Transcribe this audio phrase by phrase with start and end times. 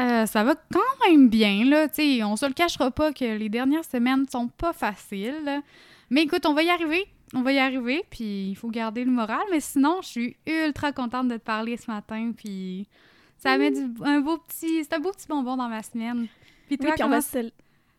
[0.00, 1.88] Euh, ça va quand même bien, là.
[1.92, 5.62] sais, on se le cachera pas que les dernières semaines sont pas faciles.
[6.08, 7.06] Mais écoute, on va y arriver.
[7.34, 9.42] On va y arriver, puis il faut garder le moral.
[9.50, 12.88] Mais sinon, je suis ultra contente de te parler ce matin, puis
[13.38, 14.84] ça met un beau petit...
[14.84, 16.26] C'est un beau petit bonbon dans ma semaine.
[16.66, 17.50] Puis toi, oui, on va se...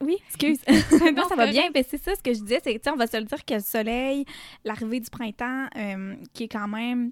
[0.01, 0.59] Oui, excuse.
[1.15, 1.69] non, ça va bien.
[1.73, 3.59] Mais c'est ça, ce que je disais, c'est on va se le dire que le
[3.59, 4.25] soleil,
[4.65, 7.11] l'arrivée du printemps, euh, qui est quand même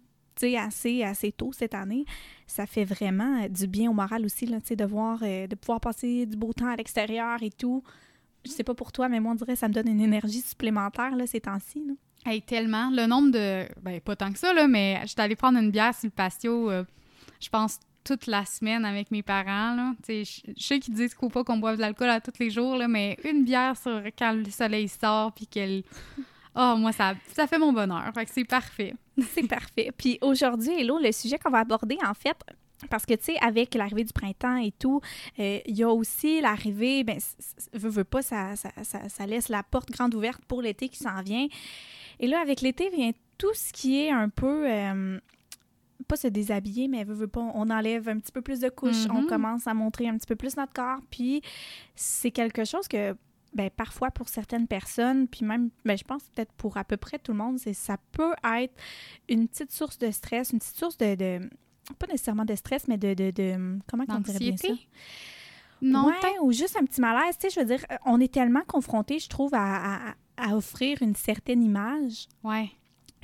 [0.58, 2.06] assez, assez tôt cette année,
[2.48, 6.26] ça fait vraiment du bien au moral aussi, là, de voir, euh, de pouvoir passer
[6.26, 7.84] du beau temps à l'extérieur et tout.
[8.46, 10.42] Je sais pas pour toi, mais moi, on dirait que ça me donne une énergie
[10.42, 11.84] supplémentaire, ces temps-ci.
[12.26, 12.90] Hey, tellement.
[12.90, 13.66] Le nombre de...
[13.82, 16.70] Ben, pas tant que ça, là, mais j'étais allée prendre une bière sur le patio,
[16.70, 16.84] euh,
[17.40, 20.24] je pense, toute la semaine avec mes parents, je
[20.58, 23.18] sais qu'ils disent qu'il faut pas qu'on boive de l'alcool à tous les jours, mais
[23.24, 25.84] une bière sur quand le soleil sort, puis qu'elle...
[26.56, 28.12] Oh, moi, ça, ça fait mon bonheur.
[28.14, 28.94] Fait que c'est parfait.
[29.34, 29.92] c'est parfait.
[29.96, 32.38] Puis aujourd'hui, Hello, le sujet qu'on va aborder, en fait,
[32.90, 35.02] parce que, tu sais, avec l'arrivée du printemps et tout,
[35.40, 37.20] euh, il y a aussi l'arrivée, ben,
[37.74, 41.22] veut, veut pas, ça, ça, ça, laisse la porte grande ouverte pour l'été qui s'en
[41.22, 41.48] vient.
[42.20, 45.20] Et là, avec l'été vient tout ce qui est un peu, euh,
[46.08, 49.08] pas se déshabiller, mais veut, veut pas, on enlève un petit peu plus de couches,
[49.10, 49.28] on mm-hmm.
[49.28, 51.42] commence à montrer un petit peu plus notre corps, puis
[51.96, 53.16] c'est quelque chose que
[53.54, 57.20] ben, parfois pour certaines personnes, puis même, ben, je pense peut-être pour à peu près
[57.20, 58.74] tout le monde, c'est ça peut être
[59.28, 61.50] une petite source de stress, une petite source de, de
[61.98, 64.68] pas nécessairement de stress, mais de, de, de comment on dirait bien ça?
[65.82, 67.38] Non, ouais, ou juste un petit malaise.
[67.38, 71.16] Tu sais, je veux dire, on est tellement confronté, je trouve, à, à, offrir une
[71.16, 72.28] certaine image.
[72.44, 72.70] Ouais.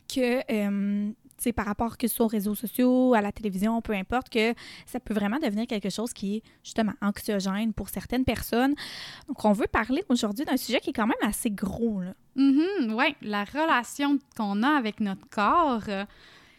[0.07, 1.11] Que, euh,
[1.53, 4.53] par rapport que ce soit aux réseaux sociaux, à la télévision, peu importe, que
[4.85, 8.75] ça peut vraiment devenir quelque chose qui est justement anxiogène pour certaines personnes.
[9.28, 12.01] Donc, on veut parler aujourd'hui d'un sujet qui est quand même assez gros.
[12.01, 12.13] Là.
[12.35, 15.84] Mm oui, la relation qu'on a avec notre corps.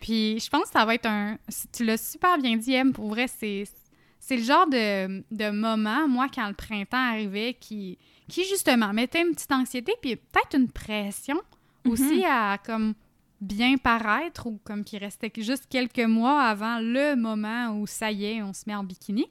[0.01, 1.39] Puis, je pense que ça va être un.
[1.73, 3.65] Tu l'as super bien dit, M, pour vrai, c'est.
[4.19, 7.97] C'est le genre de, de moment, moi, quand le printemps arrivait, qui,
[8.29, 11.37] qui justement mettait une petite anxiété, puis peut-être une pression
[11.85, 11.91] mm-hmm.
[11.93, 12.95] aussi à comme
[13.41, 18.25] bien paraître ou comme qu'il restait juste quelques mois avant le moment où ça y
[18.25, 19.27] est, on se met en bikini.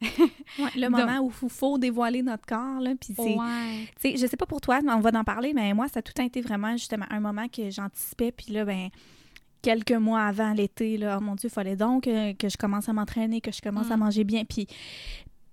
[0.76, 2.80] le moment où il faut dévoiler notre corps.
[2.80, 5.86] Là, puis c'est, Je sais pas pour toi, mais on va en parler, mais moi,
[5.88, 8.32] ça a tout été vraiment justement un moment que j'anticipais.
[8.32, 8.90] Puis là, ben
[9.62, 12.92] quelques mois avant l'été, là, oh mon Dieu, il fallait donc que, je commence à
[12.92, 14.00] m'entraîner, que je commence à mm.
[14.00, 14.44] manger bien.
[14.44, 14.66] Puis,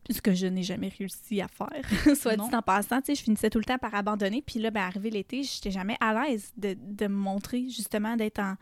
[0.10, 2.16] ce que je n'ai jamais réussi à faire.
[2.16, 4.42] Soit dit en passant, tu sais, je finissais tout le temps par abandonner.
[4.42, 8.16] Puis là, ben, arrivé l'été, je n'étais jamais à l'aise de, de, me montrer, justement,
[8.16, 8.56] d'être en,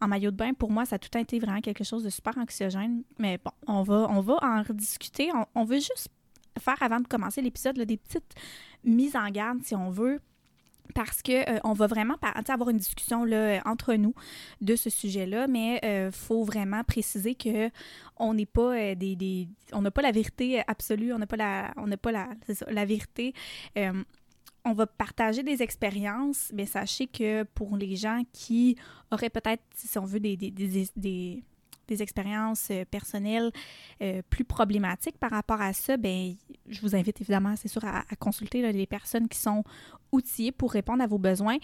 [0.00, 0.52] en, maillot de bain.
[0.54, 3.02] Pour moi, ça a tout été vraiment quelque chose de super anxiogène.
[3.18, 5.30] Mais bon, on va, on va en rediscuter.
[5.34, 6.08] On, on veut juste
[6.58, 8.34] faire, avant de commencer l'épisode, des petites
[8.84, 10.20] mises en garde, si on veut,
[10.94, 12.16] parce que euh, on va vraiment
[12.48, 14.14] avoir une discussion là, entre nous
[14.60, 17.70] de ce sujet-là, mais il euh, faut vraiment préciser que
[18.16, 21.72] on n'est pas euh, des, on n'a pas la vérité absolue, on n'a pas la
[21.76, 22.28] on n'a pas la,
[22.68, 23.34] la vérité.
[24.64, 28.76] on va partager des expériences, mais sachez que pour les gens qui
[29.10, 31.42] auraient peut-être, si on veut, des, des, des
[31.88, 33.50] des expériences euh, personnelles
[34.02, 36.34] euh, plus problématiques par rapport à ça, ben
[36.68, 39.64] je vous invite évidemment, c'est sûr, à, consulter les personnes qui sont
[40.12, 41.58] outillées pour répondre à vos besoins.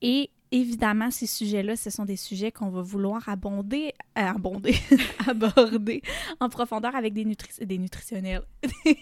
[0.00, 4.74] Et évidemment, ces sujets-là, ce sont des sujets qu'on va vouloir abonder, euh, abonder,
[5.26, 6.02] aborder
[6.40, 8.42] en profondeur avec des, des nutritionnels.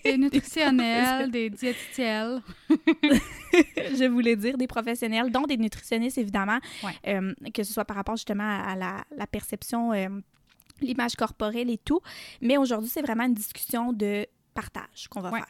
[0.04, 2.40] Des nutritionnels, des diététiciels.
[2.70, 6.58] je voulais dire des professionnels, dont des nutritionnistes, évidemment,
[7.04, 9.92] que ce soit par rapport justement à, la, la, perception
[10.80, 12.00] l'image corporelle et tout.
[12.40, 15.46] Mais aujourd'hui, c'est vraiment une discussion de partage qu'on va faire.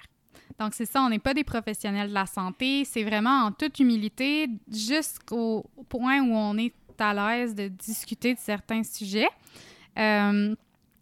[0.61, 2.85] Donc, c'est ça, on n'est pas des professionnels de la santé.
[2.85, 8.39] C'est vraiment en toute humilité jusqu'au point où on est à l'aise de discuter de
[8.39, 9.31] certains sujets.
[9.99, 10.55] Euh,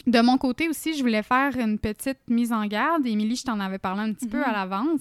[0.06, 3.04] de mon côté aussi, je voulais faire une petite mise en garde.
[3.04, 4.54] Émilie, je t'en avais parlé un petit peu à mhm.
[4.54, 5.00] l'avance.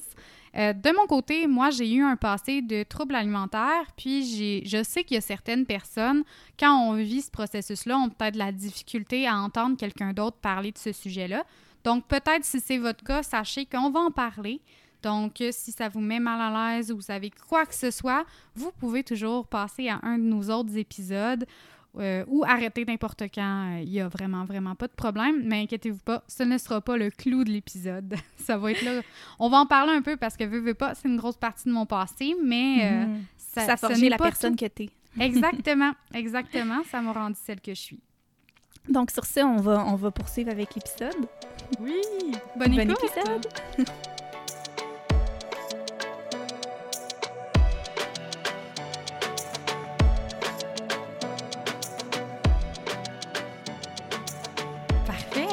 [0.56, 5.04] Euh, de mon côté, moi, j'ai eu un passé de troubles alimentaires, puis je sais
[5.04, 6.24] qu'il y a certaines personnes,
[6.60, 10.80] quand on vit ce processus-là, ont peut-être la difficulté à entendre quelqu'un d'autre parler de
[10.80, 11.44] ce sujet-là.
[11.88, 14.60] Donc, peut-être si c'est votre cas, sachez qu'on va en parler.
[15.02, 18.26] Donc, si ça vous met mal à l'aise ou vous avez quoi que ce soit,
[18.56, 21.46] vous pouvez toujours passer à un de nos autres épisodes
[21.98, 23.78] euh, ou arrêter n'importe quand.
[23.82, 25.44] Il n'y a vraiment, vraiment pas de problème.
[25.46, 28.16] Mais inquiétez-vous pas, ce ne sera pas le clou de l'épisode.
[28.38, 29.00] ça va être là.
[29.40, 31.70] On va en parler un peu parce que, veux, veux pas, c'est une grosse partie
[31.70, 33.24] de mon passé, mais euh, mhm.
[33.38, 34.90] ça, ça a forgé la personne que tu es.
[35.22, 36.84] exactement, exactement.
[36.92, 38.02] Ça m'a rendu celle que je suis.
[38.90, 41.16] Donc, sur ce, on va, on va poursuivre avec l'épisode.
[41.80, 42.02] Oui!
[42.56, 43.48] Bonne bon épisode!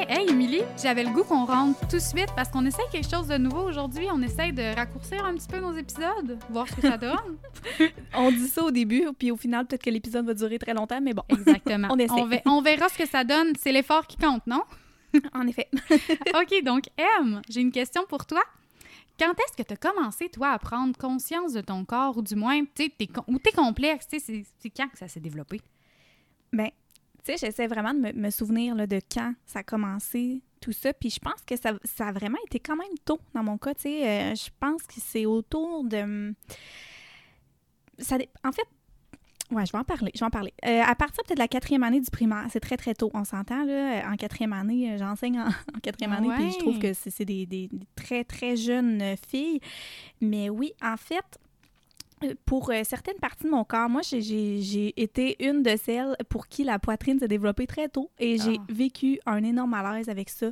[0.07, 3.27] Hey, Émilie, j'avais le goût qu'on rentre tout de suite parce qu'on essaye quelque chose
[3.27, 4.07] de nouveau aujourd'hui.
[4.13, 7.37] On essaye de raccourcir un petit peu nos épisodes, voir ce que ça donne.
[8.15, 11.01] on dit ça au début, puis au final, peut-être que l'épisode va durer très longtemps,
[11.01, 11.23] mais bon.
[11.29, 11.87] Exactement.
[11.91, 12.43] on, essaie.
[12.45, 13.53] On, verra ce que ça donne.
[13.59, 14.61] C'est l'effort qui compte, non?
[15.33, 15.67] en effet.
[16.35, 18.43] OK, donc, M, j'ai une question pour toi.
[19.17, 22.35] Quand est-ce que tu as commencé, toi, à prendre conscience de ton corps, ou du
[22.35, 25.61] moins, tu sais, ou tes complexes, c'est quand que ça s'est développé?
[26.51, 26.69] Bien,
[27.25, 30.93] tu sais, j'essaie vraiment de me, souvenir de quand ça a commencé, tout ça.
[30.93, 33.73] Puis je pense que ça, a vraiment été quand même tôt dans mon cas.
[33.73, 36.33] Tu sais, euh, je pense que c'est autour de.
[37.97, 38.67] Ça, en fait,
[39.55, 40.11] Ouais, je vais en parler.
[40.13, 40.53] Je vais en parler.
[40.65, 43.09] Euh, à partir peut-être de la quatrième année du primaire, c'est très, très tôt.
[43.13, 44.03] On s'entend, là.
[44.11, 45.47] En quatrième année, euh, j'enseigne en,
[45.81, 49.61] quatrième année, puis je trouve que c'est des, des, très, très jeunes filles.
[50.19, 51.39] Mais oui, en fait,
[52.45, 56.63] pour euh, certaines parties de mon corps, moi, j'ai été une de celles pour qui
[56.63, 58.65] la poitrine s'est développée très tôt et j'ai ah.
[58.69, 60.47] vécu un énorme malaise avec ça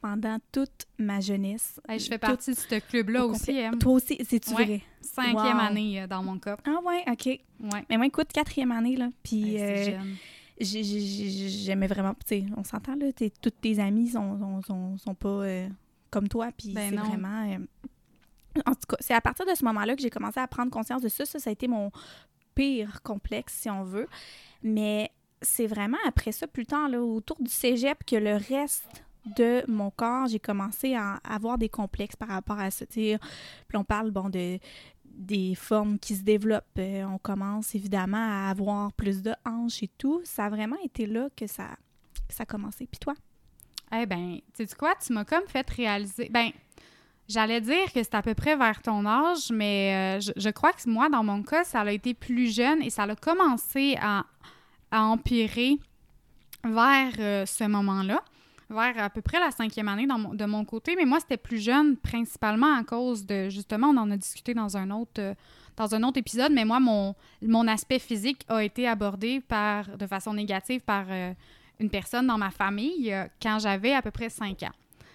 [0.00, 1.80] pendant toute ma jeunesse.
[1.88, 3.58] je fais partie de ce club-là aussi.
[3.60, 3.72] Hein.
[3.80, 4.82] Toi aussi, c'est-tu vrai?
[5.00, 6.56] Cinquième année euh, dans mon cas.
[6.64, 7.26] Ah ouais, OK.
[7.26, 7.84] Ouais.
[7.90, 9.60] Mais moi, écoute, quatrième année, là, puis...
[9.60, 9.98] Euh,
[10.60, 13.06] j'aimais vraiment, tu sais, on s'entend, là,
[13.40, 15.44] toutes tes amies sont, sont, sont, pas
[16.10, 17.58] comme toi, puis ben c'est vraiment
[18.66, 21.02] en tout cas, c'est à partir de ce moment-là que j'ai commencé à prendre conscience
[21.02, 21.24] de ça.
[21.24, 21.90] Ça, ça a été mon
[22.54, 24.08] pire complexe, si on veut.
[24.62, 25.10] Mais
[25.42, 29.04] c'est vraiment après ça, plus tard, là, autour du cégep, que le reste
[29.36, 32.86] de mon corps, j'ai commencé à avoir des complexes par rapport à ça.
[32.86, 33.18] Puis
[33.74, 34.58] on parle, bon, de
[35.04, 36.64] des formes qui se développent.
[36.78, 40.20] Euh, on commence évidemment à avoir plus de hanches et tout.
[40.24, 41.70] Ça a vraiment été là que ça,
[42.28, 42.86] ça a commencé.
[42.86, 43.14] Puis toi?
[43.92, 44.94] Eh bien, tu sais quoi?
[44.94, 46.28] Tu m'as comme fait réaliser...
[46.30, 46.50] Ben,
[47.28, 50.88] J'allais dire que c'est à peu près vers ton âge, mais euh, je, crois que
[50.88, 54.24] moi, dans mon cas, ça a été plus jeune et ça a commencé à,
[54.90, 55.78] empirer
[56.64, 58.22] vers euh, ce moment-là,
[58.70, 60.96] vers à peu près la cinquième année de mon côté.
[60.96, 64.78] Mais moi, c'était plus jeune, principalement à cause de, justement, on en a discuté dans
[64.78, 65.34] un autre, euh,
[65.76, 70.06] dans un autre épisode, mais moi, mon, mon aspect physique a été abordé par, de
[70.06, 71.04] façon négative par
[71.78, 74.72] une personne dans ma famille quand j'avais à peu près cinq ans.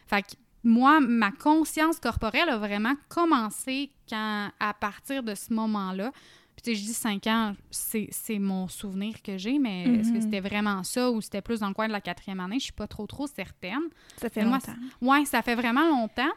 [0.07, 6.11] Fait que moi, ma conscience corporelle a vraiment commencé quand, à partir de ce moment-là.
[6.55, 10.15] Puis, tu sais, je dis cinq ans, c'est mon souvenir que j'ai, mais est-ce que
[10.15, 10.21] mhm.
[10.21, 12.59] c'était vraiment ça ou c'était plus dans le coin de la quatrième année?
[12.59, 13.81] Je suis pas trop, trop certaine.
[14.17, 14.75] Ça fait longtemps.
[15.01, 16.31] Oui, ça fait vraiment longtemps.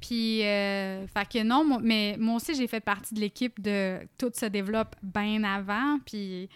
[0.00, 4.30] Puis, euh, fait que non, mais moi aussi, j'ai fait partie de l'équipe de Tout
[4.32, 5.98] se développe bien avant.
[6.06, 6.48] Puis,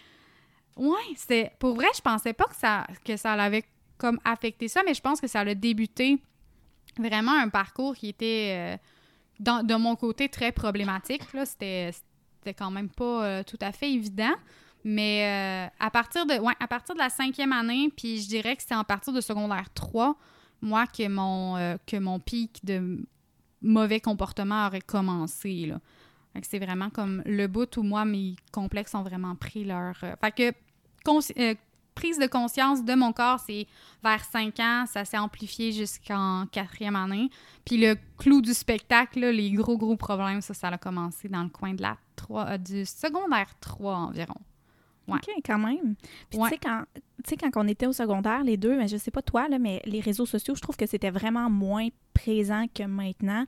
[0.77, 1.51] ouais, c'était.
[1.59, 3.65] Pour vrai, je pensais pas que ça, que ça avait
[3.99, 6.21] comme affecté ça, mais je pense que ça a débuté
[6.99, 8.79] vraiment un parcours qui était,
[9.43, 11.23] euh, de mon côté, très problématique.
[11.45, 11.91] C'était,
[12.39, 14.35] c'était quand même pas euh, tout à fait évident.
[14.85, 18.57] Mais euh, à, partir de, ouais, à partir de la cinquième année, puis je dirais
[18.57, 20.17] que c'est en partir de secondaire 3,
[20.61, 23.05] moi, que mon, que mon pic de
[23.63, 25.67] mauvais comportement aurait commencé.
[25.67, 25.81] Là.
[26.43, 29.97] c'est vraiment comme le bout où moi, mes complexes ont vraiment pris leur...
[29.97, 30.53] fait que
[31.95, 33.67] prise de conscience de mon corps, c'est
[34.03, 37.31] vers 5 ans, ça s'est amplifié jusqu'en quatrième année.
[37.65, 41.49] Puis le clou du spectacle, les gros, gros problèmes, ça, ça a commencé dans le
[41.49, 44.41] coin de la 3, euh, du secondaire 3 environ.
[45.09, 45.19] Ouais.
[45.19, 45.97] OK, quand même.
[46.31, 46.85] Puis tu sais, quand,
[47.41, 50.01] quand on était au secondaire, les deux, mais je sais pas toi, là, mais les
[50.01, 53.47] réseaux sociaux, je trouve que c'était vraiment moins présent que maintenant.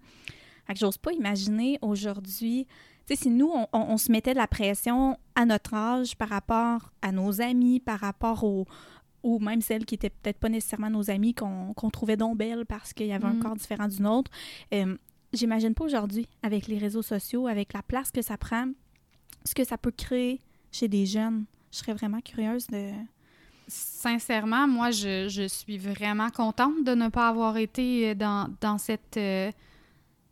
[0.66, 2.66] Fait que j'ose pas imaginer aujourd'hui
[3.06, 7.12] sais, si nous, on, se mettait de la pression à notre âge par rapport à
[7.12, 8.66] nos amis, par rapport aux,
[9.22, 12.92] ou même celles qui étaient peut-être pas nécessairement nos amis, qu'on trouvait donc belles parce
[12.92, 13.40] qu'il y avait un mm.
[13.40, 14.30] corps différent du nôtre.
[14.72, 14.96] Euh,
[15.32, 18.68] j'imagine pas aujourd'hui, avec les réseaux sociaux, avec la place que ça prend,
[19.44, 20.40] ce que ça peut créer
[20.72, 21.44] chez des jeunes.
[21.72, 22.90] Je serais vraiment curieuse de...
[23.66, 29.16] Sincèrement, moi, je, suis vraiment contente de ne pas avoir été dans, dans cette...
[29.16, 29.50] Euh,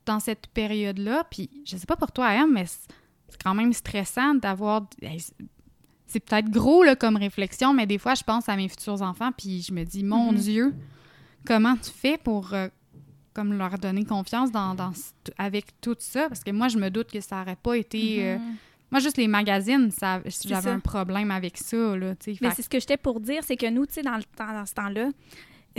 [0.06, 1.24] dans cette période-là.
[1.30, 4.86] Puis je sais pas pour toi, Em, mais c'est quand même stressant d'avoir.
[6.06, 9.30] C'est peut-être gros là, comme réflexion, mais des fois, je pense à mes futurs enfants,
[9.36, 10.36] puis je me dis, mon mm-hmm.
[10.36, 10.74] Dieu,
[11.46, 12.68] comment tu fais pour euh,
[13.32, 14.76] comme leur donner confiance dans,
[15.38, 16.28] avec tout ça?
[16.28, 18.26] Parce que moi, je me doute que ça n'aurait pas été.
[18.26, 18.54] Euh, mm-hmm.
[18.90, 19.90] moi, juste les magazines,
[20.44, 21.96] j'avais un problème avec ça.
[21.96, 24.66] Là, mais c'est ce que j'étais pour dire, c'est que nous, tu sais, dans, dans,
[24.66, 25.08] ce temps-là,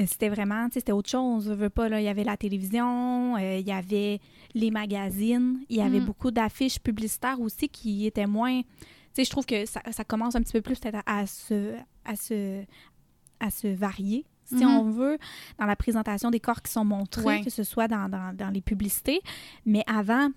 [0.08, 1.46] c'était vraiment, c'était autre chose.
[1.48, 2.00] Je veux pas, là.
[2.00, 4.20] Il y avait la télévision, euh, il y avait
[4.54, 6.06] les magazines, il y avait mm.
[6.06, 8.62] beaucoup d'affiches publicitaires aussi qui étaient moins.
[8.62, 8.68] Tu
[9.14, 12.64] sais, je trouve que ça, commence un petit peu plus peut-être à, se, à, se,
[13.40, 14.66] à se varier, si mm-hmm.
[14.66, 15.18] on veut,
[15.60, 19.22] dans la présentation des corps qui sont montrés, que ce soit dans, dans, les publicités.
[19.66, 20.30] Mais avant,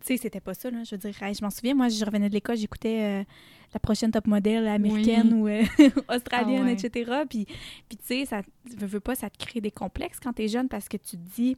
[0.00, 0.84] tu sais, c'était pas ça, là.
[0.84, 3.20] Je veux dire, je m'en souviens, moi, je revenais de l'école, j'écoutais.
[3.20, 3.24] Euh,
[3.72, 5.62] la prochaine top modèle américaine ou euh,
[6.08, 7.22] australienne, ah etc.
[7.28, 7.46] Puis,
[7.88, 8.42] puis tu sais, ça
[8.76, 11.36] veux pas, ça te crée des complexes quand tu es jeune parce que tu te
[11.36, 11.56] dis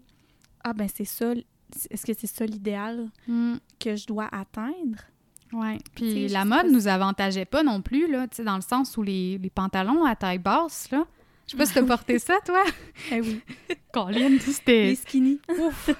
[0.62, 1.32] Ah, ben c'est ça,
[1.90, 3.54] est-ce que c'est ça l'idéal hmm.
[3.80, 4.98] que je dois atteindre?
[5.52, 5.78] Oui.
[5.94, 9.02] Puis la mode nous avantageait pas non plus, là, tu sais, dans le sens où
[9.02, 11.06] les, les pantalons à taille basse, là.
[11.46, 12.62] Je sais pas si t'as porté ça, toi.
[13.10, 13.40] eh oui.
[13.92, 14.86] Colin, c'était.
[14.86, 15.40] Les skinny.
[15.58, 15.90] Ouf.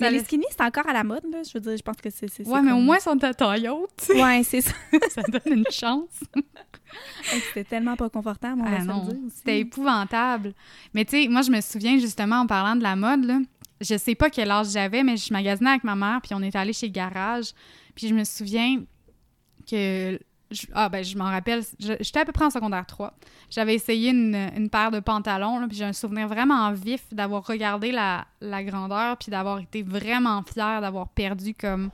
[0.00, 1.42] Mais les skinny, c'est encore à la mode, là.
[1.42, 2.46] Je veux dire, je pense que c'est.
[2.46, 4.08] Ouais, mais au moins, ils sont à taille haute.
[4.10, 4.72] Ouais, c'est ça.
[5.10, 6.20] ça donne une chance.
[7.48, 9.20] c'était tellement pas confortable, on ah, va dire.
[9.34, 10.52] C'était épouvantable.
[10.94, 13.38] Mais tu sais, moi, je me souviens justement en parlant de la mode, là.
[13.80, 16.54] Je sais pas quel âge j'avais, mais je magasinais avec ma mère, puis on est
[16.54, 17.52] allé chez Garage.
[17.94, 18.82] Puis je me souviens
[19.68, 20.18] que
[20.74, 21.62] ah, ben, je m'en rappelle.
[21.78, 23.14] J'étais à peu près en secondaire 3.
[23.50, 28.26] J'avais essayé une, paire de pantalons, puis j'ai un souvenir vraiment vif d'avoir regardé la,
[28.64, 31.90] grandeur, puis d'avoir été vraiment fière d'avoir perdu comme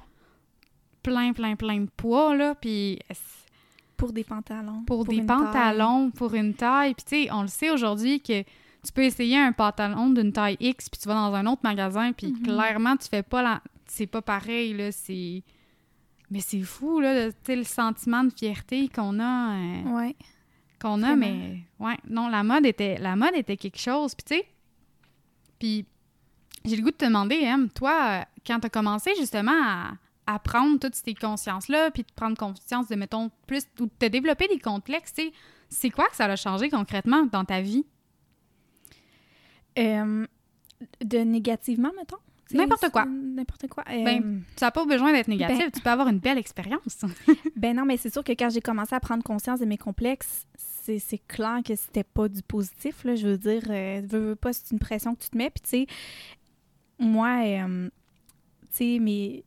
[1.03, 2.55] plein, plein, plein de poids, là.
[2.55, 2.99] Puis.
[3.97, 4.83] Pour des pantalons.
[4.87, 6.95] Pour, des pantalons, pour une taille.
[6.95, 10.59] Puis, tu sais, on le sait aujourd'hui que tu peux essayer un pantalon d'une taille
[10.61, 12.43] X, puis tu vas dans un autre magasin, puis mm-hmm.
[12.43, 13.63] clairement, tu fais pas la.
[13.87, 14.93] C'est pas pareil, là.
[14.93, 15.43] C'est
[16.31, 19.57] mais c'est fou, là, le sentiment de fierté qu'on a.
[19.57, 20.13] Euh,
[20.81, 24.15] qu'on a, mais ouais, non, la mode était la mode était quelque chose.
[24.15, 24.49] Puis tu sais,
[25.59, 25.87] puis
[26.65, 29.93] j'ai le goût de te demander, Em, toi, quand tu as commencé justement à,
[30.27, 34.07] à prendre toutes ces consciences-là, puis de prendre conscience de, mettons, plus, ou de te
[34.07, 35.33] développer des complexes, tu sais,
[35.69, 37.87] c'est quoi que ça a changé concrètement dans ta vie?
[39.79, 40.27] Euh,
[41.05, 42.19] de négativement, mettons?
[42.53, 43.05] N'importe quoi.
[43.07, 43.85] N'importe quoi.
[43.87, 45.59] Ben, euh, ça n'a pas besoin d'être négatif.
[45.59, 47.05] Ben tu peux avoir une belle expérience.
[47.57, 50.47] ben non, mais c'est sûr que quand j'ai commencé à prendre conscience de mes complexes,
[50.57, 53.05] c'est clair que c'était pas du positif.
[53.05, 53.17] Là.
[53.17, 55.51] Je veux dire, euh, veux, pas, c'est une pression que tu te mets.
[55.51, 55.87] Puis, tu sais,
[56.99, 57.89] moi, euh,
[58.71, 59.45] tu sais, mes,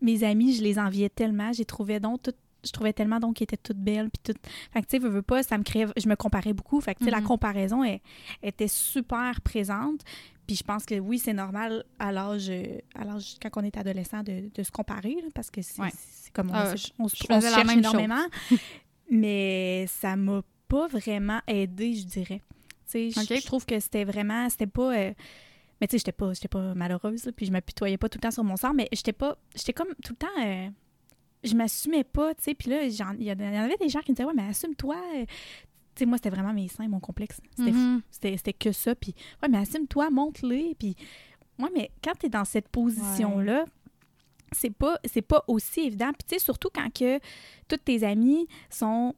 [0.00, 1.52] mes amis, je les enviais tellement.
[1.52, 2.32] J'ai trouvé donc tout
[2.64, 5.08] je trouvais tellement donc qu'elles étaient toutes belles puis toutes fait que tu sais veux,
[5.08, 7.24] veux pas ça me créait je me comparais beaucoup fait que tu sais la mm-hmm.
[7.24, 8.00] comparaison elle,
[8.42, 10.02] était super présente
[10.46, 12.50] puis je pense que oui, c'est normal à l'âge,
[13.40, 15.80] quand on est adolescent, de, se comparer, parce que c'est
[16.32, 18.26] comme on, ah, se, on, cherche énormément.
[19.10, 22.40] mais ça m'a pas vraiment aidé, je dirais.
[22.90, 24.96] Tu sais, je trouve que c'était vraiment, c'était pas...
[24.96, 25.12] Euh,
[25.80, 28.44] mais tu sais, j'étais pas, pas malheureuse, puis je m'apitoyais pas tout le temps sur
[28.44, 29.36] mon sort, mais j'étais pas...
[29.54, 30.42] J'étais comme tout le temps...
[30.44, 30.68] Euh,
[31.44, 32.54] je m'assumais pas, tu sais.
[32.54, 34.96] Puis là, il y, en avait des gens qui me disaient, ouais, mais assume-toi,
[35.94, 37.40] sais, moi, c'était vraiment mes seins, mon complexe.
[37.58, 38.00] Mm-hmm.
[38.10, 38.94] C'était que ça.
[38.94, 40.74] Puis, ouais, mais assume-toi, monte-les.
[40.78, 40.96] Puis,
[41.58, 43.64] ouais, mais quand tu es dans cette position-là,
[44.52, 46.12] c'est pas, pas aussi évident.
[46.12, 47.18] Puis, tu sais, surtout quand que
[47.68, 49.14] tous tes amis sont.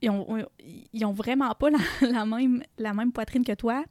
[0.00, 0.46] Ils ont,
[0.92, 3.84] ils ont vraiment pas la, même, la même poitrine que toi.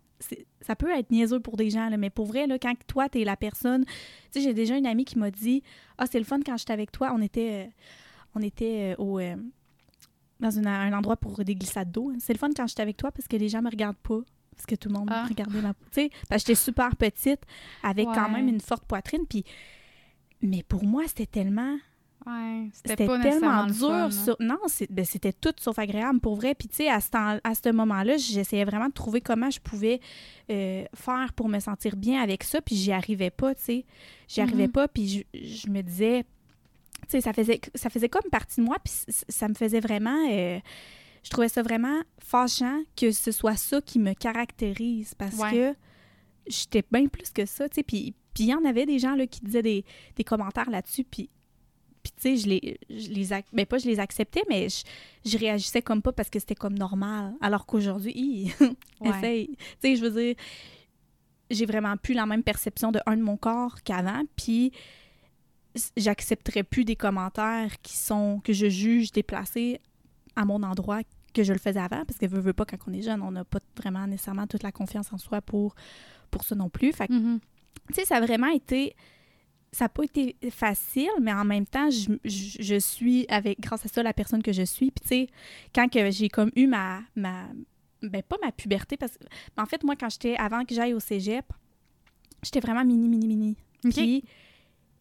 [0.61, 3.21] Ça peut être niaiseux pour des gens, là, mais pour vrai, là, quand toi, tu
[3.21, 3.85] es la personne.
[3.85, 3.93] Tu
[4.31, 5.63] sais, j'ai déjà une amie qui m'a dit
[5.97, 7.11] Ah, c'est le fun quand j'étais avec toi.
[7.13, 7.71] On était, euh,
[8.35, 9.19] on était euh, au.
[9.19, 9.35] Euh,
[10.39, 12.13] dans un endroit pour des glissades d'eau.
[12.19, 14.19] C'est le fun quand j'étais avec toi parce que les gens me regardent pas.
[14.51, 15.25] Parce que tout le monde ah.
[15.27, 15.73] regardait ma...
[15.73, 17.41] Tu sais, parce que j'étais super petite,
[17.83, 19.25] avec quand même une forte poitrine.
[19.27, 19.43] Puis...
[20.41, 21.77] Mais pour moi, c'était tellement...
[22.27, 24.09] Ouais, c'était tellement dur.
[24.39, 24.57] Non,
[24.89, 26.55] ben, c'était tout sauf agréable, pour vrai.
[26.55, 30.01] Puis, tu sais, à ce, à ce moment-là, j'essayais vraiment de trouver comment je pouvais
[30.49, 32.61] euh, faire pour me sentir bien avec ça.
[32.61, 33.85] Puis, j'y arrivais pas, tu sais.
[34.27, 34.71] J'y arrivais mm-hmm.
[34.71, 34.87] pas.
[34.89, 36.25] Puis, je, je me disais,
[37.07, 38.93] ça faisait, ça faisait comme partie de moi, puis
[39.29, 40.27] ça me faisait vraiment...
[40.29, 40.59] Euh,
[41.23, 45.75] je trouvais ça vraiment fâchant que ce soit ça qui me caractérise, parce que
[46.45, 49.27] j'étais bien plus que ça, tu sais, puis il y en avait des gens là,
[49.27, 49.83] qui disaient des,
[50.25, 51.29] commentaires là-dessus, puis
[52.07, 54.67] puis tu sais, je les, je les ben, pas je les acceptais, mais
[55.25, 57.33] je, réagissais comme pas parce que c'était comme normal.
[57.41, 58.53] Alors qu'aujourd'hui,
[59.03, 59.47] essaye.
[59.47, 60.35] Tu sais, je veux dire,
[61.49, 64.23] j'ai vraiment plus la même perception de un de mon corps qu'avant.
[64.35, 64.71] Puis
[65.95, 69.79] j'accepterai plus des commentaires qui sont que je juge déplacés
[70.35, 71.01] à mon endroit
[71.33, 73.29] que je le faisais avant parce que veut, veut pas quand on est jeune on
[73.29, 75.75] n'a pas vraiment nécessairement toute la confiance en soi pour
[76.31, 77.39] pour ça non plus fait mm-hmm.
[77.89, 78.95] tu sais, ça a vraiment été
[79.71, 83.89] ça n'a pas été facile, mais en même temps, je, je, suis avec, grâce à
[83.89, 84.91] ça, la personne que je suis.
[84.91, 85.27] Puis, tu sais,
[85.75, 87.45] quand que j'ai comme eu ma, ma,
[88.01, 89.25] ben pas ma puberté, parce que,
[89.57, 91.45] en fait, moi, quand j'étais, avant que j'aille au cégep,
[92.43, 93.57] j'étais vraiment mini, mini, mini.
[93.83, 94.23] Puis,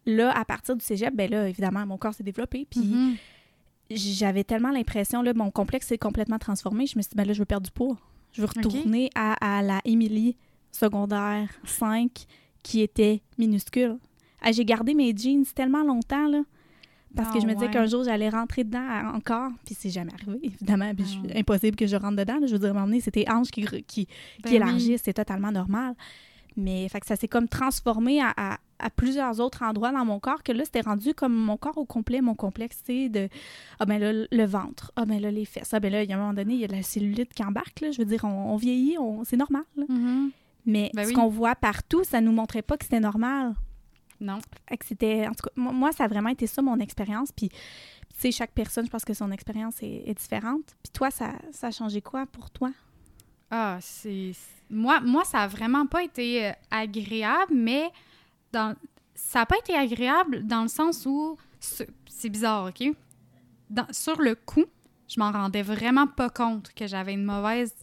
[0.04, 2.66] là, à partir du cégep, ben là, évidemment, mon corps s'est développé.
[2.68, 3.16] Puis, mm-hmm.
[3.90, 6.87] j'avais tellement l'impression, là, mon complexe s'est complètement transformé.
[6.87, 7.96] Je me suis dit, ben là, je veux perdre du poids.
[8.32, 10.37] Je veux retourner à, à la Émilie
[10.73, 12.26] secondaire 5
[12.62, 13.99] qui était minuscule.
[14.43, 16.43] Ah, j'ai gardé mes jeans tellement longtemps, là.
[17.14, 19.50] Parce que je me disais ah, qu'un jour, j'allais rentrer dedans encore.
[19.64, 20.95] Puis c'est jamais arrivé, évidemment.
[20.95, 21.38] Puis ah.
[21.38, 22.38] impossible que je rentre dedans.
[22.47, 24.07] Je veux dire, à un moment donné, c'était hanches qui, qui,
[24.45, 25.02] ben élargissent.
[25.02, 25.95] C'est totalement normal.
[26.57, 28.59] Mais fait que ça s'est comme transformé à,
[28.97, 32.21] plusieurs autres endroits dans mon corps que là, c'était rendu comme mon corps au complet,
[32.21, 33.28] mon complexe, de
[33.78, 36.12] ah ben là, le ventre, ah ben là, les fesses, ah ben là, il y
[36.12, 37.90] a un moment donné, il y a de la cellulite qui embarque, là.
[37.90, 39.64] Je veux dire, on, vieillit, on, c'est normal.
[39.78, 40.31] Mm-hmm.
[40.66, 43.55] Mais ben ce qu'on voit partout, ça nous montrait pas que c'était normal.
[44.20, 44.38] Non.
[44.82, 45.26] c'était.
[45.26, 47.32] En tout cas, moi, ça a vraiment été ça, mon expérience.
[47.32, 47.56] Puis, tu
[48.16, 50.76] sais, chaque personne, je pense que son expérience est, différente.
[50.82, 52.70] Puis, toi, ça, ça a changé quoi pour toi?
[53.50, 54.32] Ah, c'est.
[54.70, 57.90] Moi, moi, ça a vraiment pas été euh, agréable, mais
[58.52, 58.75] dans...
[59.14, 61.37] ça n'a pas été agréable dans le sens où.
[61.61, 62.94] C'est bizarre, OK?
[63.70, 63.87] Dans...
[63.90, 64.64] Sur le coup,
[65.08, 67.75] je m'en rendais vraiment pas compte que j'avais une mauvaise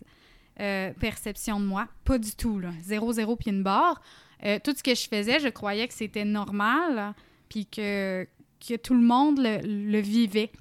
[0.60, 1.88] euh, perception de moi.
[2.04, 2.70] Pas du tout, là.
[2.82, 4.02] Zéro, zéro, puis une barre.
[4.46, 7.14] Euh, tout ce que je faisais, je croyais que c'était normal,
[7.50, 8.28] puis que,
[8.66, 10.52] que tout le monde le, vivait.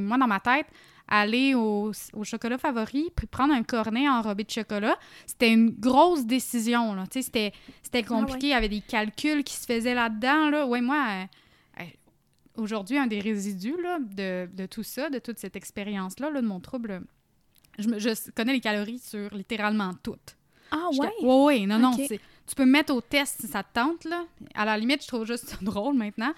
[0.00, 0.66] moi, dans ma tête,
[1.06, 1.92] aller au,
[2.22, 6.96] chocolat favori, puis prendre un cornet enrobé de chocolat, c'était une grosse décision.
[7.12, 7.52] C'était,
[7.82, 10.50] c'était ah compliqué, il y avait des calculs qui se faisaient là-dedans.
[10.50, 10.66] Là.
[10.66, 11.26] Ouais, moi,
[11.80, 11.84] euh,
[12.56, 16.46] aujourd'hui, un des résidus là, de, de, tout ça, de toute cette expérience-là, là, de
[16.46, 17.02] mon trouble,
[17.78, 20.36] je, je connais les calories sur littéralement toutes.
[20.70, 21.10] Ah ouais?
[21.22, 21.96] Oui, oui, non, non.
[22.46, 24.24] Tu peux me mettre au test si ça te tente, là.
[24.54, 26.32] À la limite, je trouve juste ça drôle maintenant.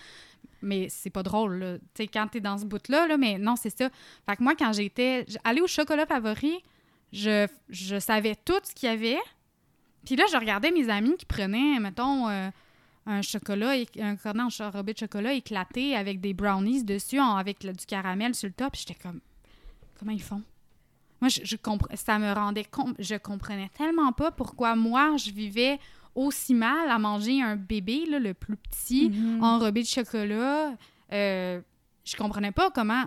[0.62, 1.78] Mais c'est pas drôle, là.
[1.78, 3.88] Tu sais, quand t'es dans ce bout-là, là, mais non, c'est ça.
[4.26, 6.62] Fait que moi, quand j'étais allée au chocolat favori,
[7.12, 9.18] je, je savais tout ce qu'il y avait.
[10.04, 12.48] Puis là, je regardais mes amis qui prenaient, mettons, euh,
[13.06, 18.34] un chocolat, un cornet enrobé de chocolat éclaté avec des brownies dessus, avec du caramel
[18.34, 18.74] sur le top.
[18.76, 19.20] J'étais comme,
[19.98, 20.42] comment ils font?
[21.20, 21.56] Moi, je, je
[21.94, 25.78] ça me rendait compte, je comprenais tellement pas pourquoi moi, je vivais
[26.16, 29.42] aussi mal à manger un bébé, là, le plus petit, mm-hmm.
[29.42, 30.74] enrobé de chocolat.
[31.12, 31.60] Euh,
[32.04, 33.04] je comprenais pas comment.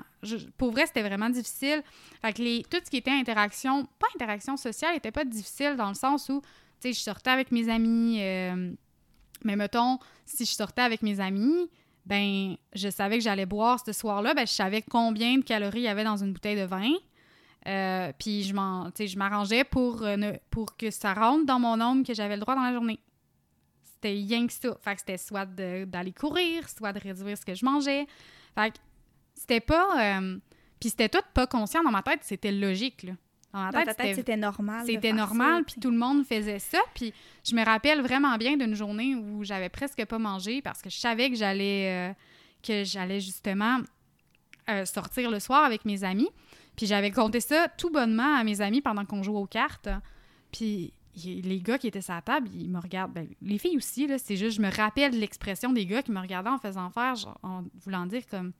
[0.58, 1.84] pour vrai, c'était vraiment difficile.
[2.22, 5.90] Fait que les, tout ce qui était interaction, pas interaction sociale, était pas difficile dans
[5.90, 6.48] le sens où, tu
[6.80, 8.18] sais, je sortais avec mes amis.
[8.22, 8.72] Euh,
[9.44, 11.70] mais mettons, si je sortais avec mes amis,
[12.06, 15.84] ben, je savais que j'allais boire ce soir-là, ben, je savais combien de calories il
[15.84, 16.92] y avait dans une bouteille de vin.
[17.68, 18.54] Euh, puis je
[19.18, 22.64] m'arrangeais pour, euh, pour que ça rentre dans mon nombre que j'avais le droit dans
[22.64, 23.00] la journée.
[23.84, 24.78] C'était rien que ça.
[24.82, 28.08] Fait que c'était soit d'aller courir, soit de réduire ce que je mangeais.
[28.56, 28.78] Fait que
[29.36, 30.20] c'était pas...
[30.20, 30.38] Euh,
[30.80, 33.14] puis c'était tout pas conscient dans ma tête, c'était logique, là.
[33.52, 34.86] Dans ma tête, c'était normal.
[34.86, 36.78] C'était normal, puis tout le monde faisait ça.
[36.94, 37.12] Puis
[37.44, 40.98] je me rappelle vraiment bien d'une journée où j'avais presque pas mangé parce que je
[40.98, 42.16] savais que j'allais
[42.62, 43.80] que j'allais justement
[44.86, 46.30] sortir le soir avec mes amis.
[46.80, 49.90] Puis j'avais compté ça tout bonnement à mes amis pendant qu'on jouait aux cartes.
[50.50, 50.94] Puis
[51.26, 53.12] les gars qui étaient sur la table, ils me regardent.
[53.12, 56.22] Ben, les filles aussi, là, c'est juste, je me rappelle l'expression des gars qui me
[56.22, 58.54] regardaient en faisant faire, en voulant dire comme,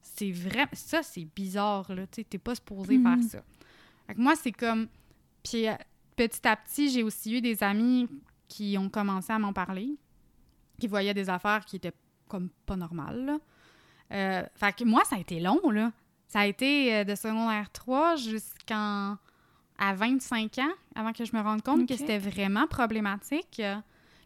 [0.00, 3.22] c'est vrai, ça c'est bizarre, là, tu t'es pas supposé faire mhm.
[3.22, 3.42] ça.
[4.06, 4.86] Fait moi, c'est comme,
[5.42, 5.74] puis euh,
[6.14, 8.06] petit à petit, j'ai aussi eu des amis
[8.46, 9.96] qui ont commencé à m'en parler,
[10.78, 11.94] qui voyaient des affaires qui étaient
[12.28, 13.40] comme pas normales,
[14.12, 15.90] euh, fait que moi, ça a été long, là.
[16.28, 19.18] Ça a été euh, de secondaire 3 jusqu'à
[19.80, 23.62] 25 ans avant que je me rende compte que c'était vraiment problématique.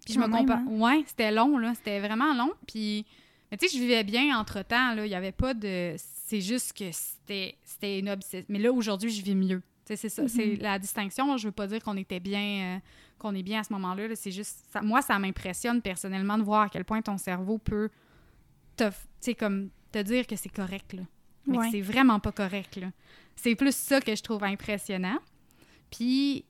[0.05, 0.59] Puis je me compare.
[0.59, 0.67] Hein?
[0.69, 1.75] Ouais, c'était long, là.
[1.75, 2.51] C'était vraiment long.
[2.67, 3.07] Puis,
[3.51, 5.07] mais tu sais, je vivais bien entre temps, là.
[5.07, 5.95] Il n'y avait pas de.
[5.97, 8.47] C'est juste que c'était, c'était une obsession.
[8.49, 9.62] Mais là, aujourd'hui, je vis mieux.
[9.85, 10.27] c'est ça.
[10.27, 10.62] C'est mm-hmm.
[10.62, 11.37] la distinction.
[11.37, 12.77] Je veux pas dire qu'on était bien.
[12.77, 12.79] Euh,
[13.19, 14.09] qu'on est bien à ce moment-là.
[14.17, 14.65] c'est juste.
[14.83, 17.91] moi, ça m'impressionne personnellement de voir à quel point ton cerveau peut
[18.77, 18.91] te.
[19.38, 21.03] Comme te dire que c'est correct, là.
[21.46, 22.88] Mais c'est vraiment pas correct, là.
[23.37, 25.18] C'est plus ça que je trouve impressionnant.
[25.90, 26.44] Puis,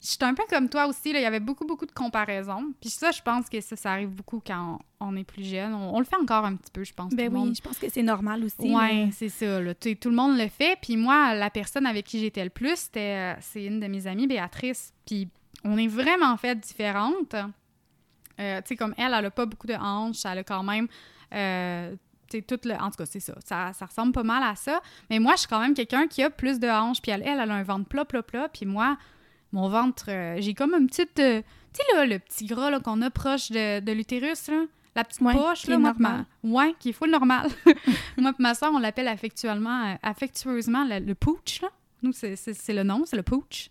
[0.00, 1.18] je suis un peu comme toi aussi, là.
[1.18, 2.72] Il y avait beaucoup, beaucoup de comparaisons.
[2.80, 5.74] Puis ça, je pense que ça, ça arrive beaucoup quand on, est plus jeune.
[5.74, 7.12] On, le fait encore un petit peu, je pense.
[7.12, 8.56] Ben oui, je pense que c'est normal aussi.
[8.60, 9.74] Oui, c'est ça, là.
[9.74, 10.78] Tout, le monde le fait.
[10.80, 13.34] Puis moi, la personne avec qui j'étais le plus, c'était...
[13.34, 14.94] Euh, c'est une de mes amies, Béatrice.
[15.04, 15.28] Puis
[15.64, 17.34] on est vraiment fait différentes.
[17.34, 20.24] Euh, tu sais, comme elle, elle a pas beaucoup de hanches.
[20.24, 20.88] Elle a quand même...
[21.34, 21.94] Euh,
[22.46, 23.34] tout le, en tout cas, c'est ça.
[23.44, 23.72] ça.
[23.72, 23.86] ça.
[23.86, 24.80] ressemble pas mal à ça.
[25.08, 27.02] Mais moi, je suis quand même quelqu'un qui a plus de hanches.
[27.02, 28.48] Puis elle, elle, a un ventre plat, plat, plat.
[28.48, 28.96] Puis moi,
[29.52, 31.18] mon ventre, euh, j'ai comme une petite.
[31.18, 34.64] Euh, tu sais, là, le petit gras qu'on a proche de, de l'utérus, là.
[34.96, 36.24] La petite poche, là, moi, normal.
[36.42, 37.48] Ouais, qui est full normal.
[38.18, 41.68] moi et ma soeur, on l'appelle affectueusement, affectueusement le, le pooch, là.
[42.02, 43.70] Nous, c'est le nom, c'est le pooch.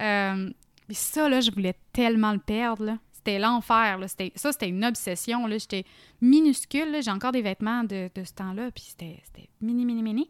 [0.00, 0.50] Euh,
[0.90, 2.98] ça, là, je voulais tellement le perdre, là.
[3.24, 4.06] C'était l'enfer, là.
[4.08, 5.56] Ça, c'était une obsession, là.
[5.56, 5.84] J'étais
[6.20, 10.28] minuscule, J'ai encore des vêtements de, de ce temps-là, puis c'était mini, mini, mini.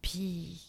[0.00, 0.60] Puis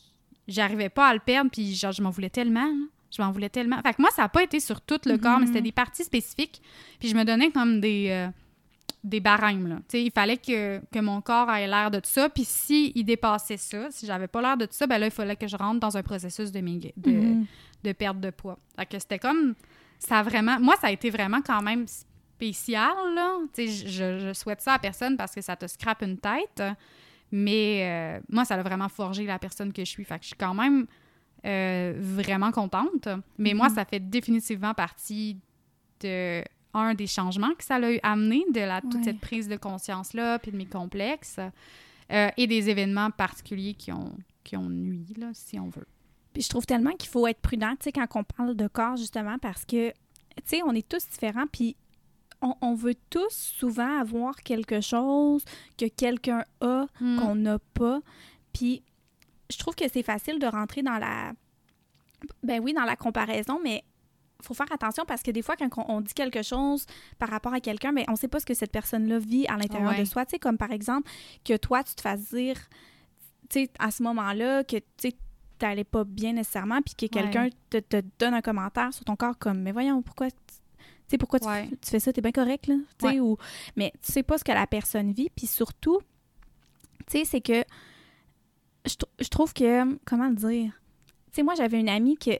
[0.47, 2.71] j'arrivais pas à le perdre, puis genre, je m'en voulais tellement,
[3.11, 3.79] Je m'en voulais tellement.
[3.81, 5.63] Fait que moi, ça n'a pas été sur tout le corps, mais c'était mm-hmm.
[5.63, 6.61] des parties spécifiques.
[6.99, 8.27] Puis je me donnais comme des, euh,
[9.03, 9.79] des barèmes, là.
[9.93, 12.27] Il fallait que, que, mon corps ait l'air de ça.
[12.29, 15.35] Puis s'il il dépassait ça, si j'avais pas l'air de ça, ben là, il fallait
[15.35, 16.65] que je rentre dans un processus de, de,
[17.11, 17.45] mm-hmm.
[17.83, 18.57] de perte de poids.
[18.75, 19.53] Fait que c'était comme...
[20.01, 20.59] Ça a vraiment...
[20.59, 23.37] Moi, ça a été vraiment quand même spécial, là.
[23.53, 26.61] Tu sais, je, je, souhaite ça à personne parce que ça te scrape une tête.
[27.31, 30.03] Mais euh, moi, ça a vraiment forgé la personne que je suis.
[30.03, 30.85] Fait que je suis quand même
[31.45, 33.07] euh, vraiment contente.
[33.37, 33.75] Mais moi, mm-hmm.
[33.75, 35.37] ça fait définitivement partie
[36.01, 40.39] de un des changements que ça a amené de la, toute cette prise de conscience-là,
[40.39, 41.39] puis de mes complexes,
[42.11, 45.87] euh, et des événements particuliers qui ont, qui ont nui, là, si on veut.
[46.33, 48.95] Puis je trouve tellement qu'il faut être prudent, tu sais, quand on parle de corps,
[48.95, 49.95] justement, parce que, tu
[50.45, 51.75] sais, on est tous différents, puis
[52.41, 55.45] on, veut tous souvent avoir quelque chose
[55.77, 57.19] que quelqu'un a hmm.
[57.19, 57.99] qu'on n'a pas.
[58.51, 58.81] Puis
[59.51, 61.33] je trouve que c'est facile de rentrer dans la
[62.43, 63.83] ben oui, dans la comparaison, mais
[64.41, 66.85] faut faire attention parce que des fois, quand on dit quelque chose
[67.19, 69.57] par rapport à quelqu'un, mais ben, on sait pas ce que cette personne-là vit à
[69.57, 70.25] l'intérieur de soi.
[70.25, 71.09] Tu sais, comme par exemple,
[71.45, 72.55] que toi, tu te fasses dire,
[73.49, 75.11] tu sais, à ce moment-là, que tu
[75.65, 79.37] n'allais pas bien nécessairement, puis que quelqu'un te, te, donne un commentaire sur ton corps
[79.37, 80.27] comme, mais voyons, pourquoi
[81.11, 81.47] sais, pourquoi tu,
[81.83, 82.13] fais ça?
[82.13, 82.75] T'es bien correct, là?
[83.21, 83.37] Ou...
[83.75, 85.29] Mais tu sais pas ce que la personne vit.
[85.35, 85.99] Puis surtout,
[87.07, 87.63] tu sais, c'est que
[88.85, 90.71] je, trouve que, comment le dire?
[91.27, 92.31] Tu sais, moi, j'avais une amie que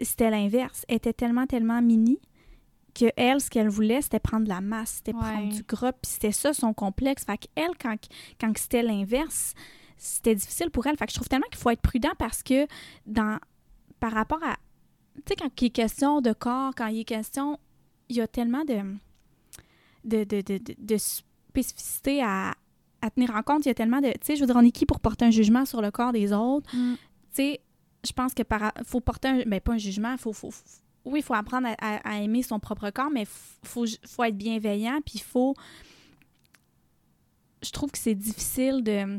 [0.00, 0.84] c'était l'inverse.
[0.88, 2.18] Elle était tellement, tellement mini
[2.94, 6.10] que elle, ce qu'elle voulait, c'était prendre de la masse, c'était prendre du gras, puis
[6.10, 7.24] c'était ça son complexe.
[7.24, 7.96] Fait qu'elle, quand,
[8.40, 9.52] quand c'était l'inverse,
[9.96, 10.96] c'était difficile pour elle.
[10.96, 12.66] Fait que je trouve tellement qu'il faut être prudent parce que
[13.06, 13.38] dans
[14.00, 14.56] par rapport à
[15.16, 17.58] tu sais quand il est question de corps, quand il est question
[18.08, 18.82] il y a tellement de,
[20.04, 22.54] de, de, de, de spécificité à,
[23.02, 23.64] à, tenir en compte.
[23.64, 24.08] Il y a tellement de.
[24.12, 26.12] Tu sais, je veux dire, on est qui pour porter un jugement sur le corps
[26.12, 26.74] des autres?
[26.74, 26.94] Mm.
[26.94, 27.00] Tu
[27.32, 27.60] sais,
[28.04, 28.72] je pense que par.
[28.84, 29.42] faut porter un.
[29.46, 30.50] Ben, pas un jugement, faut, faut,
[31.04, 34.36] Oui, il faut apprendre à, à, aimer son propre corps, mais il faut, faut être
[34.36, 35.54] bienveillant, puis il faut.
[37.62, 39.18] Je trouve que c'est difficile de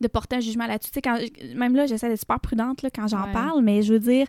[0.00, 0.90] de porter un jugement là-dessus.
[0.90, 4.00] Tu sais, même là, j'essaie d'être super prudente là, quand j'en parle, mais je veux
[4.00, 4.26] dire,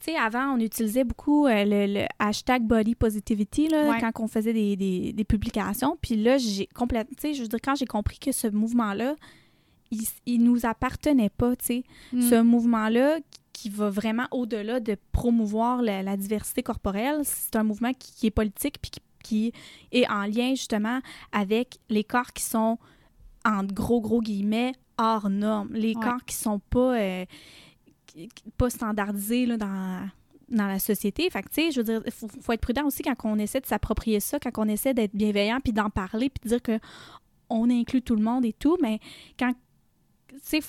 [0.00, 4.52] tu sais, avant, on utilisait beaucoup euh, le, hashtag body positivity là, quand on faisait
[4.52, 4.76] des,
[5.12, 5.96] des, publications.
[6.00, 7.14] Puis là, j'ai complètement.
[7.16, 9.16] Tu sais, je veux dire, quand j'ai compris que ce mouvement-là,
[9.90, 11.84] il, il nous appartenait pas, tu sais.
[12.12, 12.20] Mm.
[12.22, 13.18] Ce mouvement-là
[13.54, 18.76] qui va vraiment au-delà de promouvoir la, diversité corporelle, c'est un mouvement qui, est politique
[18.82, 18.90] puis
[19.22, 19.52] qui,
[19.90, 21.00] est en lien justement
[21.32, 22.78] avec les corps qui sont,
[23.46, 25.72] en gros, gros guillemets, hors normes.
[25.72, 26.98] Les corps qui sont pas.
[26.98, 27.24] Euh,
[28.56, 30.08] pas standardisé là, dans,
[30.48, 31.28] dans la société.
[31.30, 33.60] Fait que, tu sais, je veux dire, il faut, être prudent aussi quand on essaie
[33.60, 36.78] de s'approprier ça, quand on essaie d'être bienveillant, puis d'en parler, puis de dire que
[37.50, 39.00] on inclut tout le monde et tout, mais
[39.38, 39.52] quand,
[40.30, 40.60] tu sais,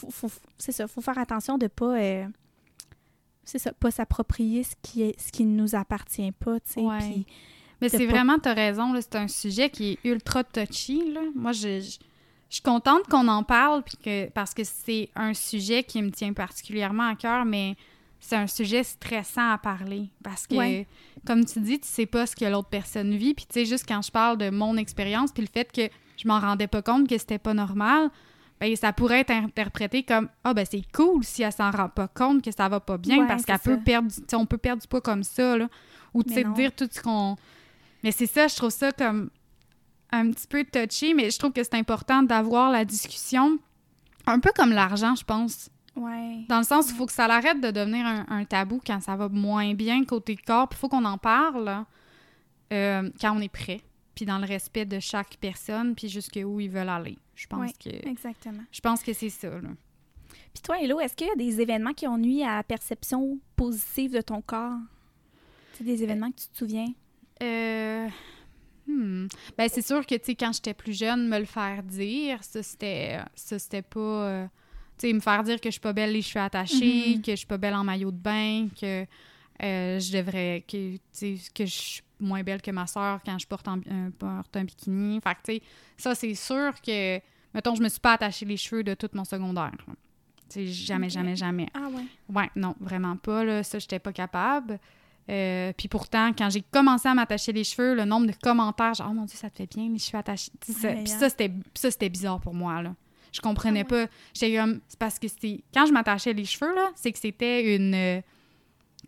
[0.57, 2.25] c'est ça, faut faire attention de pas, euh,
[3.43, 7.25] c'est ça, pas s'approprier ce qui est, ce qui ne nous appartient pas, tu sais,
[7.81, 11.21] Mais c'est vraiment, tu as raison, c'est un sujet qui est ultra touchy, là.
[11.33, 11.97] Moi, je je
[12.49, 17.07] suis contente qu'on en parle que, parce que c'est un sujet qui me tient particulièrement
[17.09, 17.75] à cœur, mais
[18.19, 20.83] c'est un sujet stressant à parler parce que,
[21.25, 23.33] comme tu dis, tu sais pas ce que l'autre personne vit.
[23.33, 26.27] Puis, tu sais, juste quand je parle de mon expérience puis le fait que je
[26.27, 28.09] m'en rendais pas compte que c'était pas normal,
[28.59, 32.07] ben, ça pourrait être interprété comme Ah, ben c'est cool si elle s'en rend pas
[32.07, 35.01] compte que ça va pas bien parce qu'elle peut perdre, on peut perdre du poids
[35.01, 35.67] comme ça, là.
[36.13, 37.35] Ou, tu sais, dire tout ce qu'on.
[38.01, 39.29] Mais c'est ça, je trouve ça comme
[40.11, 43.59] un petit peu touché, mais je trouve que c'est important d'avoir la discussion,
[44.25, 45.69] un peu comme l'argent, je pense.
[45.95, 46.45] Ouais.
[46.49, 49.15] Dans le sens où il faut que ça arrête de devenir un, tabou quand ça
[49.15, 50.67] va moins bien côté corps.
[50.67, 51.85] Puis il faut qu'on en parle
[52.73, 53.81] euh, quand on est prêt.
[54.13, 57.17] Puis dans le respect de chaque personne, puis jusqu'où ils veulent aller.
[57.35, 57.89] Je pense que.
[58.07, 58.63] Exactement.
[58.71, 59.49] Je pense que c'est ça.
[59.49, 59.69] Là.
[60.53, 63.39] Puis toi, Hello, est-ce qu'il y a des événements qui ont nuit à la perception
[63.55, 64.79] positive de ton corps?
[65.73, 66.87] C'est des événements que tu te souviens?
[67.43, 68.07] Euh.
[68.87, 69.27] Hmm.
[69.57, 72.61] Ben, c'est sûr que, tu sais, quand j'étais plus jeune, me le faire dire, ça,
[72.61, 73.99] c'était, ça, c'était pas...
[73.99, 74.45] Euh,
[74.97, 77.21] tu sais, me faire dire que je suis pas belle les cheveux attachés, mm-hmm.
[77.21, 79.05] que je suis pas belle en maillot de bain, que
[79.63, 80.63] euh, je devrais...
[80.67, 80.97] Que,
[81.53, 83.79] que je suis moins belle que ma soeur quand je porte, un,
[84.17, 85.19] porte un bikini.
[85.21, 85.61] Fait tu sais,
[85.97, 87.19] ça, c'est sûr que...
[87.53, 89.71] Mettons, je me suis pas attachée les cheveux de tout mon secondaire.
[90.53, 91.67] jamais, jamais, jamais.
[91.73, 92.03] Ah ouais?
[92.33, 93.43] Ouais, non, vraiment pas.
[93.43, 93.63] Là.
[93.63, 94.77] Ça, j'étais pas capable.
[95.29, 99.07] Euh, puis pourtant, quand j'ai commencé à m'attacher les cheveux, le nombre de commentaires, genre,
[99.09, 100.51] oh mon Dieu, ça te fait bien, les cheveux attachés.
[100.59, 102.93] Puis ça, c'était bizarre pour moi, là.
[103.35, 104.05] Je comprenais ah pas.
[104.33, 105.61] J'étais comme, c'est parce que c'était.
[105.73, 107.93] Quand je m'attachais les cheveux, là, c'est que c'était une.
[107.93, 108.21] Euh,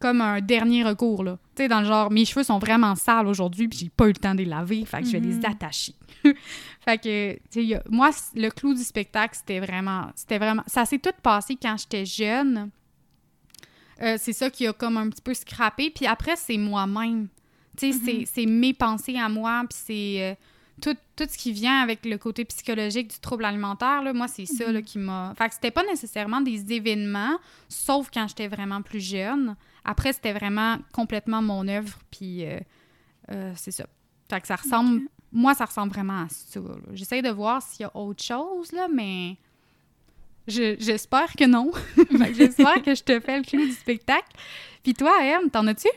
[0.02, 1.38] comme un dernier recours, là.
[1.56, 4.10] Tu sais, dans le genre, mes cheveux sont vraiment sales aujourd'hui, puis j'ai pas eu
[4.10, 5.46] le temps de les laver, fait que je vais les mhm.
[5.46, 5.94] attacher.
[6.82, 10.12] fait que, tu sais, moi, le clou du spectacle, c'était vraiment.
[10.14, 10.64] C'était vraiment.
[10.68, 12.70] Ça s'est tout passé quand j'étais jeune.
[14.02, 15.90] Euh, c'est ça qui a comme un petit peu scrappé.
[15.90, 17.28] Puis après, c'est moi-même.
[17.78, 18.60] Tu sais, c'est mhm.
[18.60, 20.36] mes pensées à moi, puis c'est euh,
[20.82, 24.02] tout, tout, ce qui vient avec le côté psychologique du trouble alimentaire.
[24.02, 24.86] Là, moi, c'est ça là, mhm.
[24.86, 25.34] qui m'a...
[25.38, 27.38] Fait que c'était pas nécessairement des événements,
[27.70, 29.56] sauf quand j'étais vraiment plus jeune.
[29.86, 33.86] Après, c'était vraiment complètement mon œuvre, puis euh, c'est ça.
[34.30, 35.04] Fait que ça ressemble...
[35.32, 36.60] Moi, ça ressemble vraiment à ça.
[36.94, 39.38] J'essaie de voir s'il y a autre chose, là, mais
[40.48, 41.72] J'espère que non.
[42.34, 44.32] J'espère que je te fais le clou du spectacle.
[44.84, 45.90] Puis toi, M, t'en as-tu?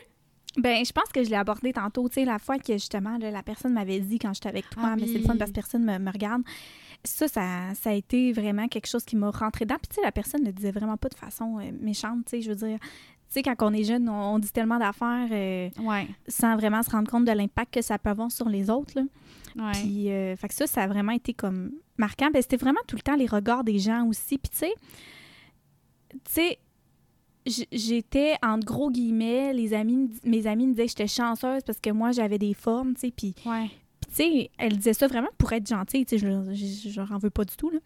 [0.57, 3.41] Ben, je pense que je l'ai abordé tantôt, tu sais, la fois que justement, la
[3.41, 5.85] personne m'avait dit quand j'étais avec toi, ah mais c'est le fun parce que personne
[5.85, 6.41] me, me regarde.
[7.05, 9.77] Ça, ça, ça, a été vraiment quelque chose qui m'a rentré dedans.
[9.81, 12.31] Puis, tu sais, la personne ne le disait vraiment pas de façon euh, méchante, tu
[12.31, 12.77] sais, je veux dire.
[12.79, 15.69] Tu sais, quand on est jeune, on, dit tellement d'affaires euh,
[16.27, 18.91] sans vraiment se rendre compte de l'impact que ça peut avoir sur les autres.
[18.95, 19.03] Là.
[19.73, 22.29] Puis, euh, fait que ça, ça a vraiment été comme marquant.
[22.31, 24.37] Ben, c'était vraiment tout le temps les regards des gens aussi.
[24.37, 24.73] Puis, tu sais,
[26.11, 26.59] tu sais,
[27.71, 31.89] j'étais, en gros guillemets, les amis, mes amis me disaient que j'étais chanceuse parce que
[31.89, 33.33] moi, j'avais des formes, tu sais, puis...
[33.45, 33.69] Ouais.
[34.07, 37.29] tu sais, elle disait ça vraiment pour être gentille, tu sais, je, je, je, veux
[37.29, 37.79] pas du tout, là.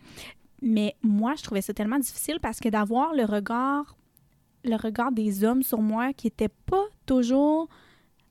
[0.62, 3.96] Mais moi, je trouvais ça tellement difficile parce que d'avoir le regard
[4.66, 7.70] le regard des hommes sur moi qui était pas toujours.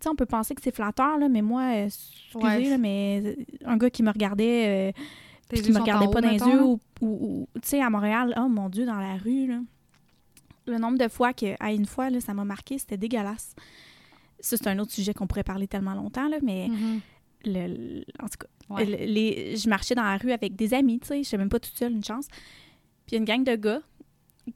[0.05, 3.79] Sais, on peut penser que c'est flatteur, là, mais moi, euh, excusez, mais euh, un
[3.79, 4.93] gars qui me regardait,
[5.49, 6.62] euh, qui me regardait pas dans les yeux,
[7.01, 9.61] ou, tu sais, à Montréal, oh mon Dieu, dans la rue, là,
[10.67, 13.55] le nombre de fois que, à une fois, là, ça m'a marqué, c'était dégueulasse.
[14.40, 16.69] Ça, c'est un autre sujet qu'on pourrait parler tellement longtemps, là, mais.
[16.69, 17.01] Mm-hmm.
[17.47, 21.23] Le, en tout cas, les, je marchais dans la rue avec des amis, tu sais,
[21.23, 22.27] je même pas toute seule, une chance.
[23.07, 23.83] Puis une gang de gars,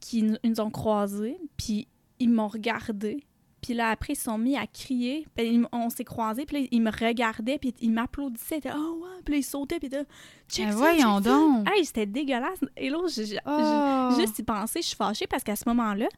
[0.01, 3.25] qui nous ont croisés, puis ils m'ont regardé.
[3.69, 5.27] Puis là, après, ils sont mis à crier.
[5.35, 8.63] Puis on s'est croisés, puis là, ils me regardaient, puis ils m'applaudissaient.
[8.75, 10.05] Oh ouais, puis là, ils sautaient, puis là,
[10.49, 11.69] check Mais voyons donc!
[11.69, 12.61] Hey, c'était dégueulasse.
[12.79, 14.19] Et là, oh.
[14.19, 16.09] juste y penser, je suis fâchée parce qu'à ce moment-là,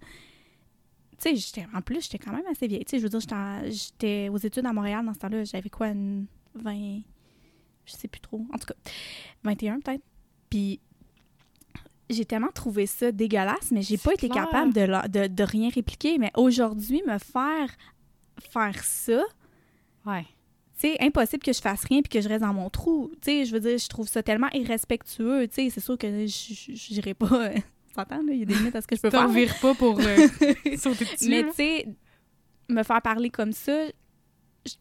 [1.20, 2.84] tu sais, en plus, j'étais quand même assez vieille.
[2.84, 5.42] Tu sais, je veux dire, j'étais aux études à Montréal dans ce temps-là.
[5.42, 7.00] J'avais quoi, une 20...
[7.84, 8.46] Je sais plus trop.
[8.54, 8.74] En tout cas,
[9.42, 10.04] 21 peut-être.
[10.48, 10.78] Puis
[12.10, 16.18] j'ai tellement trouvé ça dégueulasse, mais j'ai pas été capable de, de, de, rien répliquer.
[16.18, 17.70] Mais aujourd'hui, me faire
[18.40, 19.22] faire ça,
[20.06, 20.24] ouais.
[20.76, 23.10] c'est impossible que je fasse rien puis que je reste dans mon trou.
[23.22, 25.46] Tu sais, je veux dire, je trouve ça tellement irrespectueux.
[25.48, 27.50] Tu sais, c'est sûr que je n'irai pas.
[27.94, 29.28] T'entends, il y a des limites à ce que je peux faire.
[29.28, 30.28] vire pas pour euh,
[30.76, 31.28] sauter dessus.
[31.28, 31.88] Mais tu sais,
[32.68, 33.86] me faire parler comme ça,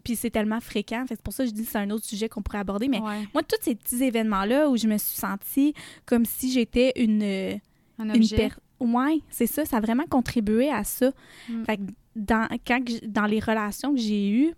[0.03, 1.05] puis c'est tellement fréquent.
[1.07, 2.87] C'est pour ça que je dis que c'est un autre sujet qu'on pourrait aborder.
[2.87, 5.73] Mais moi, tous ces petits événements-là où je me suis sentie
[6.05, 7.59] comme si j'étais une.
[7.97, 8.51] Un objet.
[8.79, 9.65] ouais, c'est ça.
[9.65, 11.11] Ça a vraiment contribué à ça.
[11.49, 11.63] Mm.
[11.65, 11.81] Fait que
[12.15, 14.53] dans, quand, dans les relations que j'ai eues,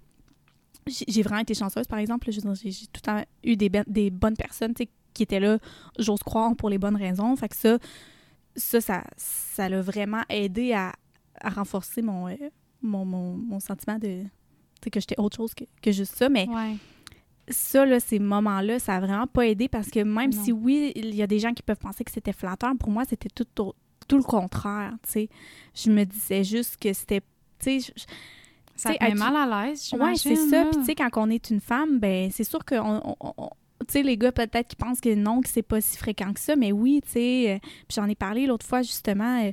[0.88, 2.32] j'ai vraiment été chanceuse, par exemple.
[2.32, 5.60] J'ai tout le temps eu des, des bonnes personnes qui étaient là,
[6.00, 7.36] j'ose croire, pour les bonnes raisons.
[7.36, 7.78] Fait que ça,
[8.56, 10.94] ça, ça, ça l'a vraiment aidé à,
[11.40, 12.36] à renforcer mon, euh,
[12.82, 14.24] mon, mon, mon, sentiment de,
[14.90, 16.30] que j'étais autre chose que, juste ça.
[16.30, 16.48] Mais
[17.48, 21.14] ça, là, ces moments-là, ça a vraiment pas aidé parce que même si oui, il
[21.16, 24.18] y a des gens qui peuvent penser que c'était flatteur, pour moi, c'était tout, tout,
[24.18, 24.94] le contraire.
[25.14, 27.22] Je me disais juste que c'était.
[28.76, 30.66] Ça te met mal à l'aise, Oui, c'est ça.
[30.66, 32.76] Puis, tu sais, quand on est une femme, ben c'est sûr que
[33.90, 36.56] sais, les gars, peut-être qui pensent que non, que c'est pas si fréquent que ça,
[36.56, 37.54] mais oui, tu sais.
[37.54, 39.44] Euh, puis j'en ai parlé l'autre fois, justement.
[39.44, 39.52] Euh,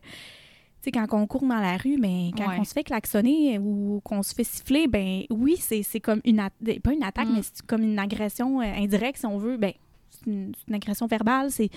[0.89, 4.01] sais, quand on court dans la rue, mais ben, quand on se fait klaxonner ou
[4.05, 6.43] qu'on se fait siffler, ben oui, c'est comme une
[6.83, 7.35] pas une attaque, mm.
[7.35, 9.57] mais c'est comme une agression euh, indirecte, si on veut.
[9.57, 9.73] Ben,
[10.11, 11.51] c'est une, agression verbale.
[11.51, 11.71] C'est,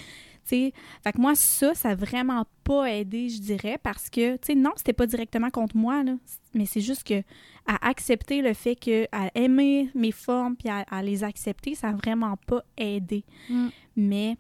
[0.44, 0.74] fait
[1.14, 4.72] que moi, ça, ça n'a vraiment pas aidé, je dirais, parce que, tu sais, non,
[4.76, 6.16] c'était pas directement contre moi, là,
[6.54, 7.22] mais c'est juste que
[7.68, 11.94] à accepter le fait que, à aimer mes formes puis à, les accepter, ça n'a
[11.94, 13.24] vraiment pas aidé.
[13.50, 13.68] Mm.
[13.96, 14.38] Mais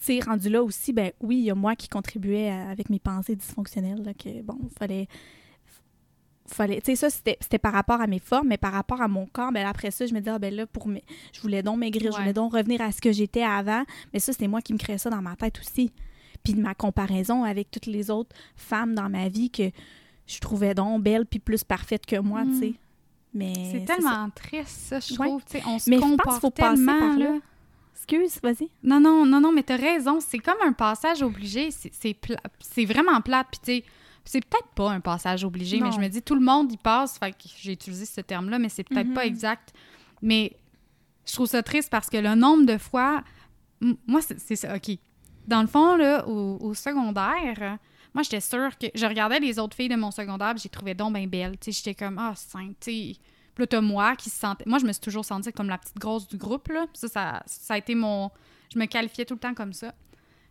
[0.00, 2.98] tu sais, rendu là aussi, ben oui, il y a moi qui contribuais avec mes
[2.98, 5.08] pensées dysfonctionnelles, là, que bon, fallait.
[6.46, 9.26] fallait tu sais, ça, c'était par rapport à mes formes, mais par rapport à mon
[9.26, 11.78] corps, ben après ça, je me disais, ah, ben là, pour mes, je voulais donc
[11.78, 13.84] maigrir, je voulais donc revenir à ce que j'étais avant,
[14.14, 15.92] mais ça, c'était moi qui me créais ça dans ma tête aussi.
[16.42, 19.70] Puis de ma comparaison avec toutes les autres femmes dans ma vie que
[20.26, 22.68] je trouvais donc belles puis plus parfaites que moi, tu sais.
[22.68, 22.74] Mm.
[23.32, 25.42] Mais c'est tellement triste, ça, je trouve.
[25.66, 27.38] On se mais compare je pense faut tellement, passer par là
[28.00, 28.70] Excuse, vas-y.
[28.82, 30.20] Non, non, non, non, mais t'as raison.
[30.20, 31.70] C'est comme un passage obligé.
[31.70, 33.48] C'est c'est vraiment plate.
[33.50, 33.84] Puis, tu sais,
[34.24, 37.18] c'est peut-être pas un passage obligé, mais je me dis, tout le monde y passe.
[37.18, 39.28] Fait que j'ai utilisé ce terme-là, mais c'est peut-être pas mhm.
[39.28, 39.74] exact.
[40.22, 40.56] Mais
[41.26, 43.22] je trouve ça triste parce que le nombre de fois.
[44.06, 44.74] Moi, c'est ça.
[44.74, 44.96] OK.
[45.46, 47.78] Dans le fond, là, au, secondaire,
[48.14, 48.86] moi, j'étais sûre que.
[48.94, 51.58] Je regardais les autres filles de mon secondaire, j'ai trouvé donc bien belle.
[51.58, 53.16] Tu sais, j'étais comme, ah, oh, tu sais.
[53.54, 54.64] Puis là, t'as moi qui se sentait.
[54.66, 56.86] Moi, je me suis toujours sentie comme la petite grosse du groupe, là.
[56.94, 58.30] Ça, ça, ça a été mon.
[58.72, 59.94] Je me qualifiais tout le temps comme ça.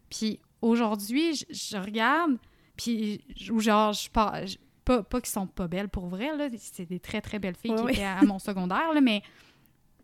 [0.10, 2.38] Puis aujourd'hui, je, regarde,
[2.76, 4.42] puis genre, je pas,
[4.84, 6.48] pas, pas qu'ils sont pas belles pour vrai, là.
[6.58, 9.24] C'est des très, très belles filles qui étaient à, mon secondaire, là, mais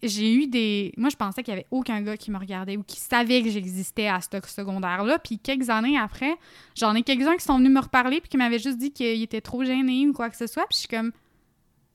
[0.03, 0.93] j'ai eu des.
[0.97, 3.49] Moi, je pensais qu'il y avait aucun gars qui me regardait ou qui savait que
[3.49, 5.19] j'existais à ce secondaire-là.
[5.19, 6.35] Puis quelques années après,
[6.75, 9.41] j'en ai quelques-uns qui sont venus me reparler puis qui m'avaient juste dit qu'ils étaient
[9.41, 10.65] trop gênés ou quoi que ce soit.
[10.67, 11.11] Puis je suis comme.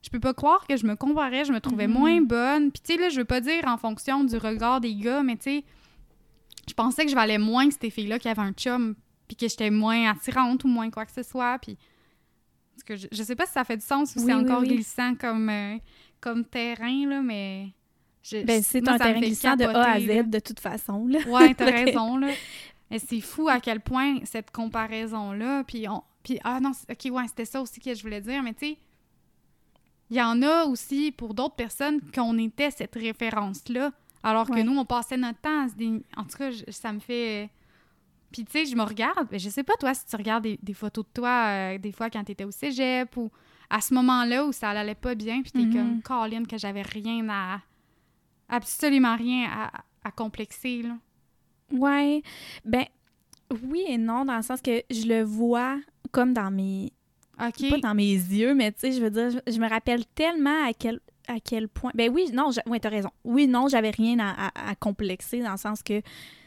[0.01, 1.91] Je peux pas croire que je me comparais, je me trouvais mm-hmm.
[1.91, 2.71] moins bonne.
[2.71, 5.35] Puis tu sais, là, je veux pas dire en fonction du regard des gars, mais
[5.35, 5.63] tu sais,
[6.67, 8.95] je pensais que je valais moins que ces filles-là qui avaient un chum,
[9.27, 11.59] puis que j'étais moins attirante ou moins quoi que ce soit.
[11.59, 11.77] Puis.
[12.85, 15.49] que je, je sais pas si ça fait du sens ou c'est encore glissant comme,
[15.49, 15.77] euh,
[16.19, 17.73] comme terrain, là, mais
[18.31, 21.07] ben, c'est un terrain glissant de A à Z, de toute façon.
[21.07, 21.19] Là.
[21.27, 22.29] Ouais, t'as raison, là.
[22.89, 26.03] Mais c'est fou à quel point cette comparaison-là, puis on...
[26.23, 28.77] Puis, ah non, OK, ouais, c'était ça aussi que je voulais dire, mais tu sais,
[30.11, 33.91] il y en a aussi, pour d'autres personnes, qu'on était cette référence-là,
[34.23, 35.73] alors que nous, on passait notre temps à se...
[36.15, 37.49] En tout cas, ça me fait...
[38.31, 41.03] Puis, tu sais, je me regarde, je sais pas, toi, si tu regardes des, photos
[41.05, 43.31] de toi, euh, des fois, quand t'étais au cégep, ou
[43.69, 45.73] à ce moment-là où ça allait pas bien, puis t'es mm-hmm.
[45.73, 47.61] comme, Colin, que j'avais rien à
[48.47, 49.71] absolument rien à,
[50.03, 50.97] à complexer, là.
[51.71, 52.21] Ouais.
[52.65, 52.85] Ben,
[53.63, 55.77] oui et non, dans le sens que je le vois
[56.11, 56.91] comme dans mes.
[57.37, 60.73] Pas dans mes yeux, mais tu sais, je veux dire, je, me rappelle tellement à
[60.73, 61.91] quel, à quel point.
[61.95, 63.09] Ben oui, non, ouais, t'as raison.
[63.23, 66.01] Oui, non, j'avais rien à, à, complexer dans le sens que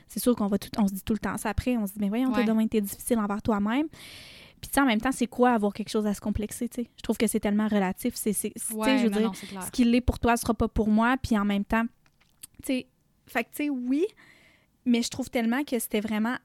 [0.06, 1.76] c'est sûr qu'on va tout, on se dit tout le temps ça après.
[1.76, 2.44] On se dit, mais voyons, ouais.
[2.44, 3.88] demain, t'es difficile envers toi-même.
[4.60, 6.82] Puis, tu sais, en même temps, c'est quoi avoir quelque chose à se complexer, tu
[6.82, 6.90] sais?
[6.96, 8.14] Je trouve que c'est tellement relatif.
[8.14, 11.16] C'est, c'est, ouais, je veux dire, ce qui l'est pour toi sera pas pour moi.
[11.20, 11.84] Puis, en même temps,
[12.62, 12.86] tu sais,
[13.26, 14.06] fait que, tu sais, oui,
[14.86, 16.36] mais je trouve tellement que c'était vraiment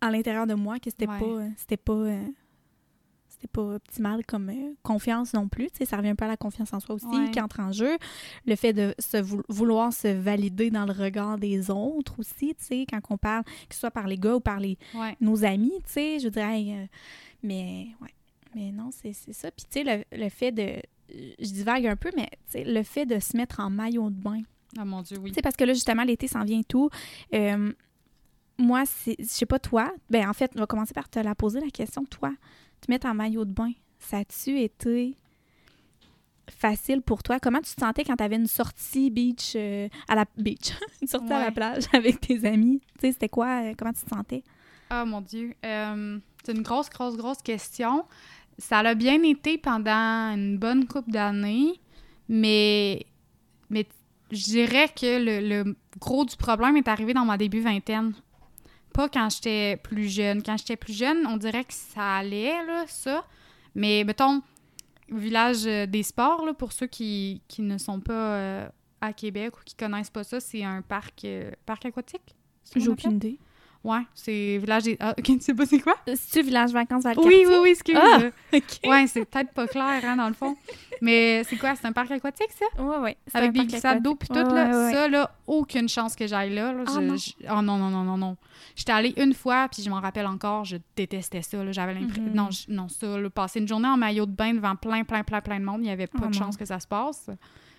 [0.00, 1.20] à l'intérieur de moi que c'était pas.
[1.22, 1.92] Euh, c'était pas.
[1.92, 2.24] Euh,
[3.36, 5.70] c'était pas optimal comme euh, confiance non plus.
[5.70, 7.72] Tu sais, ça revient un peu à la confiance en soi aussi qui entre en
[7.72, 7.96] jeu.
[8.46, 9.18] Le fait de se
[9.48, 13.74] vouloir se valider dans le regard des autres aussi, tu sais, quand on parle, que
[13.74, 14.78] ce soit par les gars ou par les,
[15.20, 16.88] nos amis, tu sais, je dirais,
[17.42, 18.10] mais ouais.
[18.54, 19.50] Mais non, c'est ça.
[19.50, 20.80] Puis, tu sais, le, le, fait de.
[21.10, 24.18] Je divague un peu, mais tu sais, le fait de se mettre en maillot de
[24.18, 24.40] bain,
[24.78, 25.32] ah mon Dieu, oui.
[25.34, 26.90] C'est parce que là, justement, l'été s'en vient tout.
[27.34, 27.72] Euh,
[28.58, 29.92] moi, je sais pas toi.
[30.10, 32.04] Ben, en fait, on va commencer par te la poser la question.
[32.04, 32.32] Toi,
[32.80, 33.72] tu mets en maillot de bain.
[33.98, 35.16] Ça a-tu été
[36.50, 37.38] facile pour toi?
[37.40, 41.08] Comment tu te sentais quand tu avais une sortie beach euh, à la beach, une
[41.08, 42.80] sortie à la plage avec tes amis?
[42.94, 43.62] Tu sais, c'était quoi?
[43.62, 44.42] Euh, comment tu te sentais?
[44.88, 45.54] Ah mon Dieu.
[45.62, 48.04] c'est une grosse, grosse, grosse question.
[48.58, 51.80] Ça a bien été pendant une bonne couple d'années,
[52.28, 53.04] mais,
[53.68, 53.86] mais
[54.30, 58.14] je dirais que le, gros du problème est arrivé dans mon début vingtaine.
[58.96, 60.42] Pas quand j'étais plus jeune.
[60.42, 63.26] Quand j'étais plus jeune, on dirait que ça allait, là, ça.
[63.74, 64.40] Mais mettons,
[65.10, 68.68] village euh, des sports, là, pour ceux qui, ne sont pas euh,
[69.02, 72.34] à Québec ou qui connaissent pas ça, c'est un parc, euh, parc aquatique.
[72.74, 73.38] J'ai aucune idée.
[73.86, 74.96] Ouais, c'est village des.
[74.98, 75.94] Ah, ok, tu sais pas c'est quoi?
[76.16, 77.96] C'est village vacances à Oui, oui, oui, excuse.
[77.96, 78.18] Ah,
[78.84, 80.56] Ouais, c'est peut-être pas clair, hein, dans le fond.
[81.00, 81.76] Mais c'est quoi?
[81.76, 82.64] C'est un parc aquatique, ça?
[82.80, 83.16] Oui, oui.
[83.32, 84.90] Avec des glissades d'eau puis tout, là.
[84.90, 86.74] Ça, là, aucune chance que j'aille là.
[86.76, 87.14] Oh, non.
[87.14, 88.36] oh, non, non, non, non, non.
[88.74, 91.70] J'étais allée une fois, puis je m'en rappelle encore, je détestais ça.
[91.70, 92.24] J'avais l'impression.
[92.24, 92.34] Mm-hmm.
[92.34, 95.40] Non, non, ça, là, passer une journée en maillot de bain devant plein, plein, plein,
[95.40, 97.30] plein de monde, il n'y avait pas oh, de chance que ça se passe.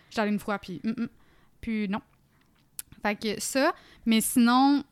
[0.09, 0.79] J'étais allée une fois, puis.
[0.85, 1.07] Mm, mm.
[1.59, 2.01] Puis non.
[3.01, 3.73] Fait que ça,
[4.05, 4.83] mais sinon,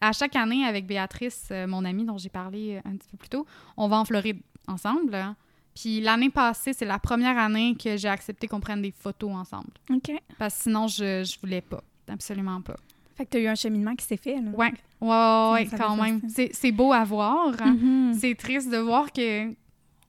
[0.00, 3.16] à chaque année, avec Béatrice, euh, mon amie dont j'ai parlé euh, un petit peu
[3.16, 5.14] plus tôt, on va en Floride ensemble.
[5.14, 5.36] Hein.
[5.74, 9.70] Puis l'année passée, c'est la première année que j'ai accepté qu'on prenne des photos ensemble.
[9.90, 10.12] OK.
[10.38, 11.82] Parce que sinon, je, je voulais pas.
[12.08, 12.76] Absolument pas.
[13.14, 14.50] Fait que tu as eu un cheminement qui s'est fait, là.
[14.50, 14.72] Ouais.
[15.00, 16.20] Ouais, ouais, quand même.
[16.28, 17.52] C'est beau à voir.
[17.54, 18.14] Mm-hmm.
[18.14, 19.54] C'est triste de voir que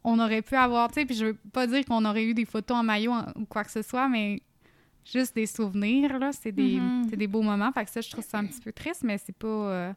[0.04, 2.46] on aurait pu avoir, tu sais, puis je veux pas dire qu'on aurait eu des
[2.46, 4.42] photos en maillot ou quoi que ce soit, mais
[5.12, 6.32] juste des souvenirs, là.
[6.32, 7.16] C'est des, mm-hmm.
[7.16, 7.72] des, beaux moments.
[7.72, 9.94] Fait que ça, je trouve ça un petit peu triste, mais c'est pas, euh,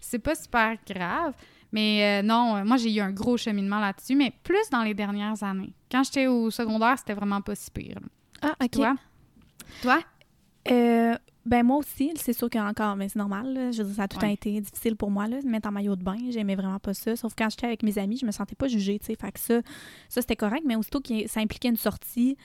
[0.00, 1.34] c'est pas super grave.
[1.72, 4.94] Mais euh, non, euh, moi, j'ai eu un gros cheminement là-dessus, mais plus dans les
[4.94, 5.72] dernières années.
[5.90, 7.98] Quand j'étais au secondaire, c'était vraiment pas si pire.
[8.42, 8.70] Ah, OK.
[8.70, 8.96] Toi?
[9.82, 10.00] Toi?
[11.44, 13.70] ben moi aussi, c'est sûr qu'encore, mais c'est normal.
[13.72, 15.96] Je veux dire, ça a tout été difficile pour moi, là, de mettre en maillot
[15.96, 16.18] de bain.
[16.30, 17.16] J'aimais vraiment pas ça.
[17.16, 19.16] Sauf quand j'étais avec mes amis, je me sentais pas jugée, tu sais.
[19.16, 19.60] Fait que ça,
[20.08, 20.62] ça c'était correct.
[20.64, 22.36] Mais aussitôt que ça impliquait une sortie,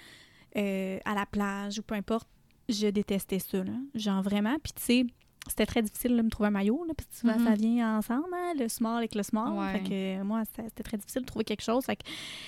[0.56, 2.28] euh, à la plage ou peu importe,
[2.70, 3.74] je détestais ça, là.
[3.96, 4.56] Genre vraiment.
[4.62, 5.06] Puis tu sais,
[5.48, 7.58] c'était très difficile de me trouver un maillot, là, parce que souvent, ça mm-hmm.
[7.58, 9.72] vient ensemble, hein, le small avec le small.
[9.72, 11.86] Fait que moi, c'était très difficile de trouver quelque chose.
[11.86, 12.04] Fait que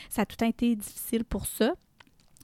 [0.09, 1.73] ça a tout été difficile pour ça.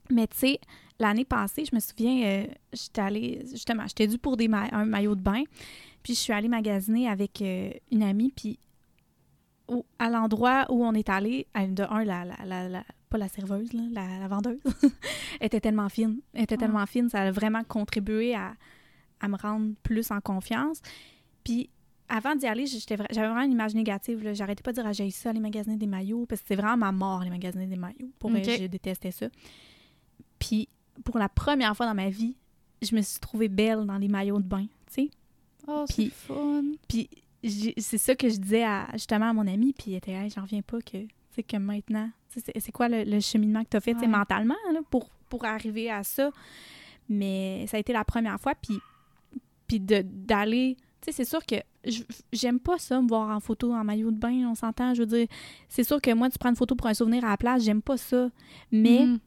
[0.10, 0.60] Mais tu sais,
[1.00, 5.16] l'année passée, je me souviens, euh, j'étais allée, justement, j'étais due pour des un maillot
[5.16, 5.44] de bain.
[6.04, 8.60] Puis je suis allée magasiner avec euh, une amie, puis
[9.98, 12.84] à l'endroit où on est allé, de un, la, la,
[13.16, 14.60] pas la serveuse, la, vendeuse,
[15.42, 16.20] était tellement fine.
[16.34, 16.58] était ah.
[16.58, 18.56] tellement fine, ça a vraiment contribué à,
[19.22, 20.82] à me rendre plus en confiance.
[21.44, 21.70] Puis
[22.10, 24.34] avant d'y aller, j'avais vraiment une image négative.
[24.34, 26.78] J'arrêtais pas de dire, ah, j'ai ça, les magasiner des maillots, parce que c'est vraiment
[26.78, 28.12] ma mort, les magasiner des maillots.
[28.20, 29.28] Pour moi, je détestais ça.
[30.38, 30.68] Puis
[31.04, 32.36] pour la première fois dans ma vie,
[32.82, 35.10] je me suis trouvée belle dans les maillots de bain, tu sais.
[35.68, 36.64] Oh, c'est fun!
[36.88, 37.10] Puis
[37.80, 40.42] c'est ça que je disais à, justement à mon ami, puis il était, hey, j'en
[40.42, 40.98] reviens pas que,
[41.44, 45.90] que maintenant, c'est quoi le, cheminement que tu as fait mentalement là, pour, pour arriver
[45.90, 46.32] à ça?
[47.08, 48.80] Mais ça a été la première fois, puis,
[49.68, 50.78] puis d'aller.
[51.02, 51.56] Tu sais, c'est sûr que
[52.34, 54.94] j'aime pas ça, me voir en photo en maillot de bain, on s'entend.
[54.96, 55.28] Je veux dire,
[55.70, 57.82] c'est sûr que moi, tu prends une photo pour un souvenir à la plage, j'aime
[57.82, 58.30] pas ça.
[58.72, 59.06] Mais.
[59.06, 59.20] Mm-hmm.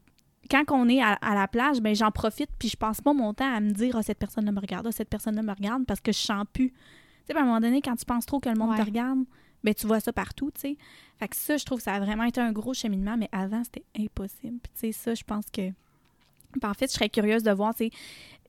[0.50, 3.52] quand on est à, la plage, ben j'en profite puis je passe pas mon temps
[3.52, 6.10] à me dire oh, cette personne-là me regarde, oh, cette personne-là me regarde parce que
[6.10, 6.72] je sens plus
[7.28, 9.20] sais, à un moment donné, quand tu penses trop que le monde te regarde,
[9.64, 10.76] ben tu vois ça partout, tu sais.
[11.18, 13.64] Fait que ça, je trouve que ça a vraiment été un gros cheminement, mais avant,
[13.64, 14.58] c'était impossible.
[14.62, 15.70] tu sais, ça, je pense que...
[16.60, 17.90] Ben, en fait, je serais curieuse de voir, tu sais,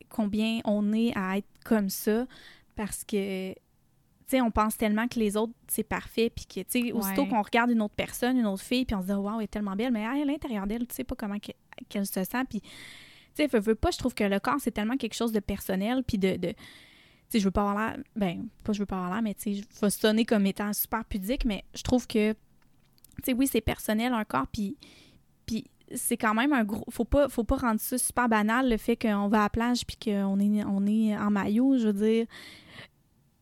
[0.09, 2.25] combien on est à être comme ça,
[2.75, 3.57] parce que, tu
[4.27, 7.41] sais, on pense tellement que les autres, c'est parfait, puis que, tu sais, aussitôt qu'on
[7.41, 9.75] regarde une autre personne, une autre fille, puis on se dit «Waouh, elle est tellement
[9.75, 11.37] belle», mais à l'intérieur d'elle, tu sais pas comment
[11.89, 12.69] qu'elle se sent, puis, tu
[13.33, 16.17] sais, veux pas, je trouve que le corps, c'est tellement quelque chose de personnel, puis
[16.17, 16.53] de
[17.29, 19.55] sais, je veux pas avoir l'air, ben, pas je veux pas avoir l'air, mais tu
[19.55, 22.37] sais, je vais sonner comme étant super pudique, mais je trouve que, tu
[23.25, 24.77] sais, oui, c'est personnel encore, puis,
[25.45, 25.65] puis
[25.95, 28.95] c'est quand même un gros, faut pas, faut pas rendre ça super banal, le fait
[28.95, 32.25] qu'on va à la plage puis qu'on est, on est en maillot, je veux dire,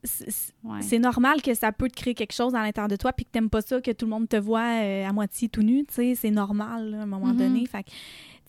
[0.03, 3.31] c'est normal que ça peut te créer quelque chose à l'intérieur de toi puis que
[3.31, 5.93] t'aimes pas ça, que tout le monde te voit euh, à moitié tout nu, tu
[5.93, 7.38] sais, c'est normal, à un moment mm-hmm.
[7.38, 7.85] donné, fait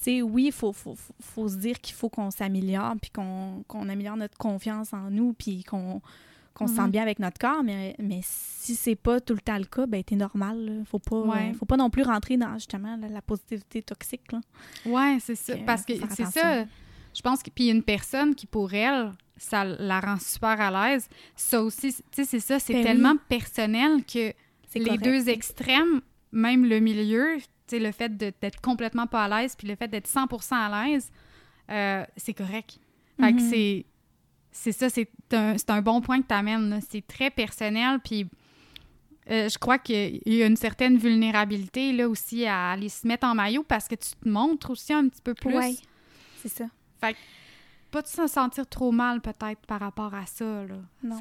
[0.05, 4.17] sais, oui, il faut, faut, faut, se dire qu'il faut qu'on s'améliore, puis qu'on améliore
[4.17, 6.01] notre confiance en nous, puis qu'on
[6.61, 6.91] se sente mhm.
[6.91, 10.03] bien avec notre corps, mais, mais si c'est pas tout le temps le cas, ben
[10.03, 10.83] t'es normal.
[10.87, 14.33] Faut pas, faut pas non plus rentrer dans justement la, positivité toxique.
[14.33, 14.41] Là.
[14.87, 15.55] Ouais, c'est ça.
[15.65, 16.65] Parce que c'est ça.
[17.15, 21.09] Je pense que puis une personne qui pour elle, ça la rend super à l'aise.
[21.37, 24.33] Ça aussi, tu sais, c'est ça, c'est ben tellement personnel que
[24.75, 26.01] les deux extrêmes,
[26.33, 27.39] même le milieu,
[27.73, 31.11] le fait d'être complètement pas à l'aise, puis le fait d'être 100% à l'aise,
[31.71, 32.79] euh, c'est correct.
[33.21, 33.85] Fait que mm-hmm.
[34.53, 36.81] c'est ça, c'est un, un, bon point que tu amènes.
[36.89, 38.27] C'est très personnel, puis
[39.31, 43.27] euh, je crois qu'il y a une certaine vulnérabilité là aussi à aller se mettre
[43.27, 45.57] en maillot parce que tu te montres aussi un petit peu plus.
[45.57, 45.79] Oui,
[46.39, 46.65] c'est ça.
[47.01, 47.19] Fait que
[47.91, 50.65] pas de se sentir trop mal peut-être par rapport à ça.
[50.65, 50.77] Là.
[51.03, 51.19] Non,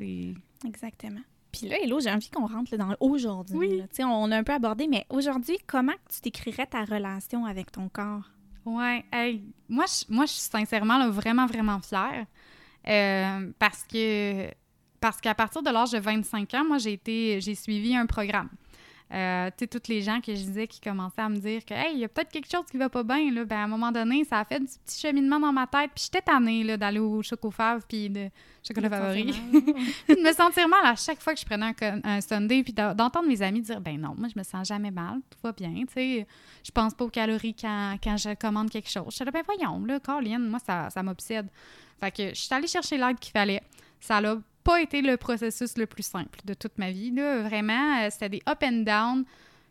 [0.65, 1.21] exactement.
[1.57, 3.57] Puis là, Hello, j'ai envie qu'on rentre dans aujourd'hui.
[3.57, 3.83] Oui.
[3.99, 8.29] On a un peu abordé, mais aujourd'hui, comment tu décrirais ta relation avec ton corps?
[8.65, 9.03] Ouais,
[9.69, 12.25] moi, je, moi, je suis sincèrement vraiment, vraiment fière.
[12.87, 14.49] Euh, parce que
[14.99, 18.49] parce qu'à partir de l'âge de 25 ans, moi, j'ai été j'ai suivi un programme.
[19.13, 21.73] Euh, tu sais, toutes les gens que je disais qui commençaient à me dire que,
[21.73, 23.67] hey, il y a peut-être quelque chose qui va pas bien, là, ben, à un
[23.67, 26.75] moment donné, ça a fait du petit cheminement dans ma tête, puis j'étais tannée, là,
[26.75, 28.29] d'aller au Chocofave, puis de
[28.67, 29.31] chocolat favori.
[30.07, 32.73] puis de me sentir mal à chaque fois que je prenais un, un Sunday, puis
[32.73, 35.85] d'entendre mes amis dire, ben non, moi, je me sens jamais mal, tout va bien,
[35.87, 36.27] tu sais,
[36.65, 39.15] je pense pas aux calories quand, quand je commande quelque chose.
[39.17, 41.47] Je ben voyons, là, Caroline, moi, ça, ça m'obsède.
[41.99, 43.61] Fait que je suis allée chercher l'aide qu'il fallait.
[43.99, 44.37] Ça l'a
[44.67, 47.11] pas été le processus le plus simple de toute ma vie.
[47.11, 47.41] Là.
[47.41, 49.23] Vraiment, euh, c'était des up and down.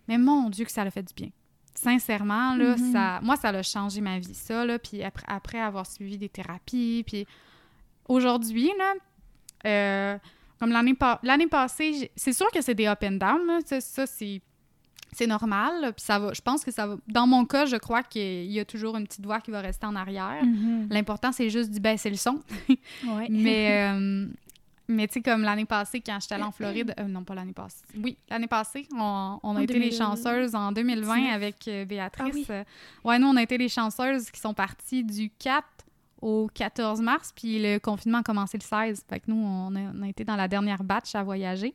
[0.08, 1.28] Mais mon Dieu, que ça l'a fait du bien.
[1.74, 2.92] Sincèrement, là, mm-hmm.
[2.92, 4.64] ça, moi, ça a changé ma vie, ça.
[4.64, 7.04] Là, puis après, après avoir suivi des thérapies.
[7.06, 7.26] Puis
[8.08, 8.94] aujourd'hui, là,
[9.66, 10.18] euh,
[10.58, 13.46] comme l'année passée, c'est sûr que c'est des up and down.
[13.46, 13.58] Là.
[13.80, 14.40] Ça, c'est
[15.12, 15.92] c'est normal.
[15.94, 16.96] Puis ça va, je pense que ça va.
[17.06, 19.86] Dans mon cas, je crois qu'il y a toujours une petite voix qui va rester
[19.86, 20.42] en arrière.
[20.42, 20.88] Mm-hmm.
[20.90, 22.40] L'important, c'est juste d'y baisser le son.
[23.28, 24.26] Mais, euh,
[24.88, 27.52] mais tu sais, comme l'année passée, quand j'étais allée en Floride, euh, non pas l'année
[27.52, 32.50] passée, oui, l'année passée, on, a été les chanceuses en 2020 avec euh, Béatrice.
[32.50, 32.64] Ah
[33.04, 35.66] ouais, nous, on a été les chanceuses qui sont parties du 4
[36.22, 39.04] au 14 mars, puis le confinement a commencé le 16.
[39.08, 41.74] Fait que nous, on a, été dans la dernière batch à voyager.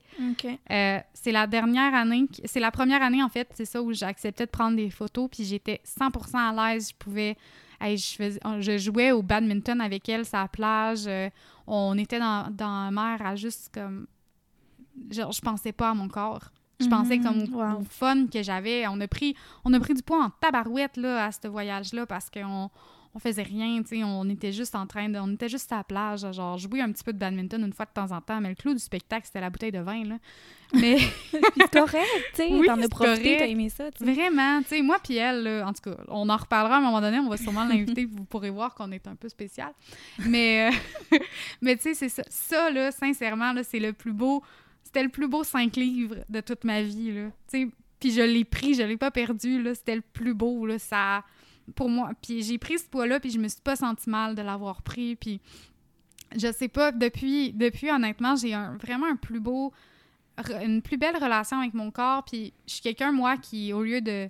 [0.71, 4.05] Euh, c'est la dernière année, c'est la première année, en fait, c'est ça, où j'ai
[4.05, 6.89] accepté de prendre des photos, puis j'étais 100% à l'aise.
[6.89, 7.37] Je pouvais
[7.81, 11.03] je, je, jouais au badminton avec elle la plage.
[11.07, 11.29] Euh,
[11.71, 14.07] on était dans, dans la mer à juste comme.
[15.09, 16.51] Genre, je pensais pas à mon corps.
[16.81, 17.49] Je pensais mhm.
[17.49, 18.87] comme au fun que j'avais.
[18.87, 22.29] On a pris on a pris du poids en tabarouette là, à ce voyage-là parce
[22.29, 22.69] qu'on
[23.13, 25.77] on faisait rien, tu sais, on était juste en train de, on était juste à
[25.77, 28.39] la plage, genre jouer un petit peu de badminton une fois de temps en temps,
[28.39, 30.17] mais le clou du spectacle, c'était la bouteille de vin, là.
[30.73, 30.99] Mais...
[31.31, 35.17] c'est correct, tu sais, t'en as profité, t'as aimé ça, Vraiment, tu sais, moi puis
[35.17, 38.05] elle, en tout cas, on en reparlera à un moment donné, on va sûrement l'inviter,
[38.05, 39.73] vous pourrez voir qu'on est un peu spécial.
[40.25, 41.17] Mais, euh,
[41.61, 44.41] mais tu sais, c'est ça, ça, là, sincèrement, là, c'est le plus beau,
[44.81, 47.67] c'était le plus beau cinq livres de toute ma vie, là, tu sais,
[47.99, 51.25] puis je l'ai pris, je l'ai pas perdu, là, c'était le plus beau, là, ça
[51.71, 52.11] pour moi.
[52.21, 55.15] Puis j'ai pris ce poids-là, puis je me suis pas senti mal de l'avoir pris.
[55.15, 55.41] Puis
[56.35, 59.73] je sais pas, depuis, depuis honnêtement, j'ai un, vraiment un plus beau,
[60.63, 62.23] une plus belle relation avec mon corps.
[62.23, 64.29] Puis je suis quelqu'un, moi, qui, au lieu de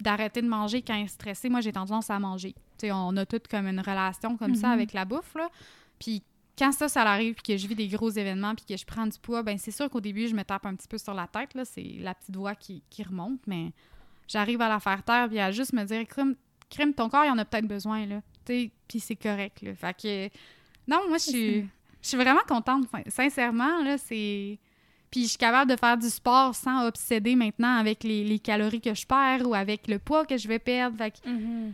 [0.00, 2.54] d'arrêter de, manger quand il est stressé, moi, j'ai tendance à manger.
[2.78, 4.72] sais, on a toutes comme une relation comme ça mm-hmm.
[4.72, 5.50] avec la bouffe, là.
[5.98, 6.22] Puis
[6.58, 9.06] quand ça, ça arrive, puis que je vis des gros événements, puis que je prends
[9.06, 11.26] du poids, ben c'est sûr qu'au début, je me tape un petit peu sur la
[11.26, 11.64] tête, là.
[11.64, 13.72] C'est la petite voix qui, qui remonte, mais
[14.28, 16.36] j'arrive à la faire taire, puis à juste me dire, crime,
[16.70, 18.20] crime ton corps, il en a peut-être besoin, là.
[18.44, 19.74] Puis c'est correct, là.
[19.74, 20.28] Fait que.
[20.86, 21.68] Non, moi, je suis.
[22.00, 22.86] Je suis vraiment contente.
[23.08, 24.58] Sincèrement, là, c'est.
[25.10, 28.94] Puis je suis capable de faire du sport sans obséder maintenant avec les, calories que
[28.94, 30.98] je perds ou avec le poids que je vais perdre.
[30.98, 31.72] Fait que, mm-hmm.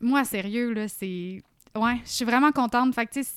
[0.00, 1.42] moi, sérieux, là, c'est.
[1.74, 2.94] Ouais, je suis vraiment contente.
[2.94, 3.32] Fait que, tu sais.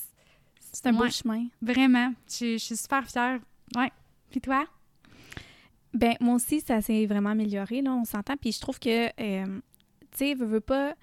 [0.60, 1.48] C'est un beau chemin.
[1.62, 2.14] Vraiment.
[2.28, 3.40] Je suis super fière.
[3.78, 3.92] Ouais.
[4.30, 4.66] Puis toi?
[5.96, 8.36] Ben, moi aussi, ça s'est vraiment amélioré, là, on s'entend.
[8.36, 9.60] Puis je trouve que, euh,
[10.12, 10.94] tu sais, veux, veux pas,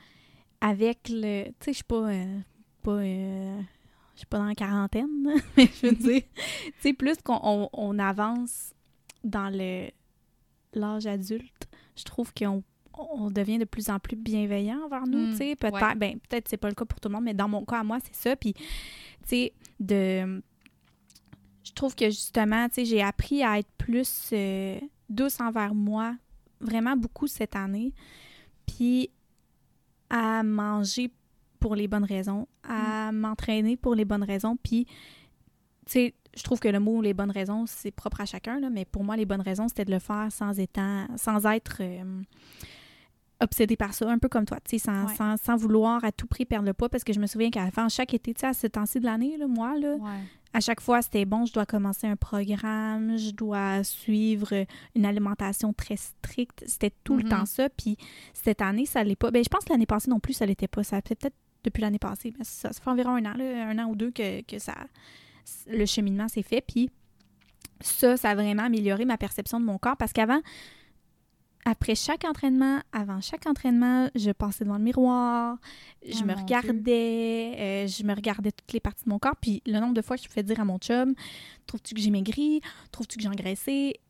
[0.60, 1.46] avec le.
[1.46, 2.10] Tu sais, je suis pas.
[2.10, 2.38] Euh,
[2.82, 3.60] pas euh,
[4.14, 5.08] je suis pas dans la quarantaine,
[5.56, 8.74] mais je veux dire, tu sais, plus qu'on on, avance
[9.24, 9.88] dans le
[10.74, 12.62] l'âge adulte, je trouve qu'on
[12.94, 16.58] on devient de plus en plus bienveillant envers nous, tu sais, peut-être, ben, peut-être c'est
[16.58, 18.36] pas le cas pour tout le monde, mais dans mon cas, à moi, c'est ça,
[18.36, 18.62] puis, tu
[19.24, 20.42] sais, de
[21.64, 26.16] je trouve que justement, tu sais, j'ai appris à être plus euh, douce envers moi,
[26.60, 27.92] vraiment beaucoup cette année,
[28.66, 29.10] puis
[30.10, 31.10] à manger
[31.60, 33.16] pour les bonnes raisons, à mm.
[33.16, 34.86] m'entraîner pour les bonnes raisons, puis,
[35.86, 38.70] tu sais, je trouve que le mot les bonnes raisons, c'est propre à chacun, là,
[38.70, 42.22] mais pour moi, les bonnes raisons, c'était de le faire sans, étant, sans être euh,
[43.42, 46.26] obsédé par ça, un peu comme toi, tu sais, sans, sans, sans, vouloir à tout
[46.26, 48.52] prix perdre le poids, parce que je me souviens qu'à chaque été, tu sais, à
[48.52, 49.96] ce temps-ci de l'année, moi, là,
[50.54, 55.72] à chaque fois, c'était bon, je dois commencer un programme, je dois suivre une alimentation
[55.72, 56.62] très stricte.
[56.66, 57.46] C'était tout le temps mhm.
[57.46, 57.68] ça.
[57.70, 57.96] Puis
[58.34, 59.30] cette année, ça l'est pas.
[59.30, 60.84] Ben, je pense que l'année passée non plus, ça l'était pas.
[60.84, 62.34] Ça fait peut-être depuis l'année passée.
[62.38, 64.74] Mais ça, fait environ un an, un an ou deux que, que ça,
[65.68, 66.60] le cheminement s'est fait.
[66.60, 66.90] Puis
[67.80, 70.40] ça, ça a vraiment amélioré ma perception de mon corps parce qu'avant,
[71.64, 75.58] après chaque entraînement, avant chaque entraînement, je passais devant le miroir,
[76.04, 79.62] je oh me regardais, euh, je me regardais toutes les parties de mon corps, puis
[79.66, 81.14] le nombre de fois que je fais dire à mon chum,
[81.66, 82.60] trouves-tu que j'ai maigri,
[82.90, 84.00] trouves-tu que j'ai engraissé,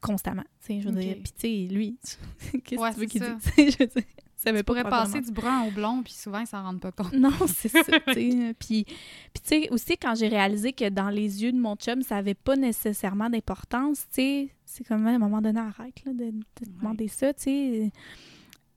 [0.00, 1.98] constamment, tu sais, je veux dire, puis tu sais, lui,
[2.64, 3.88] qu'est-ce que tu veux qu'il dise,
[4.38, 7.12] ça tu pourrais passer du brun au blond, puis souvent, ils s'en rendent pas compte.
[7.12, 8.94] Non, c'est ça, tu sais, puis, tu
[9.42, 12.54] sais, aussi, quand j'ai réalisé que dans les yeux de mon chum, ça avait pas
[12.54, 16.32] nécessairement d'importance, tu sais, c'est comme à un moment donné, arrête là, de,
[16.70, 17.92] demander ça, tu sais.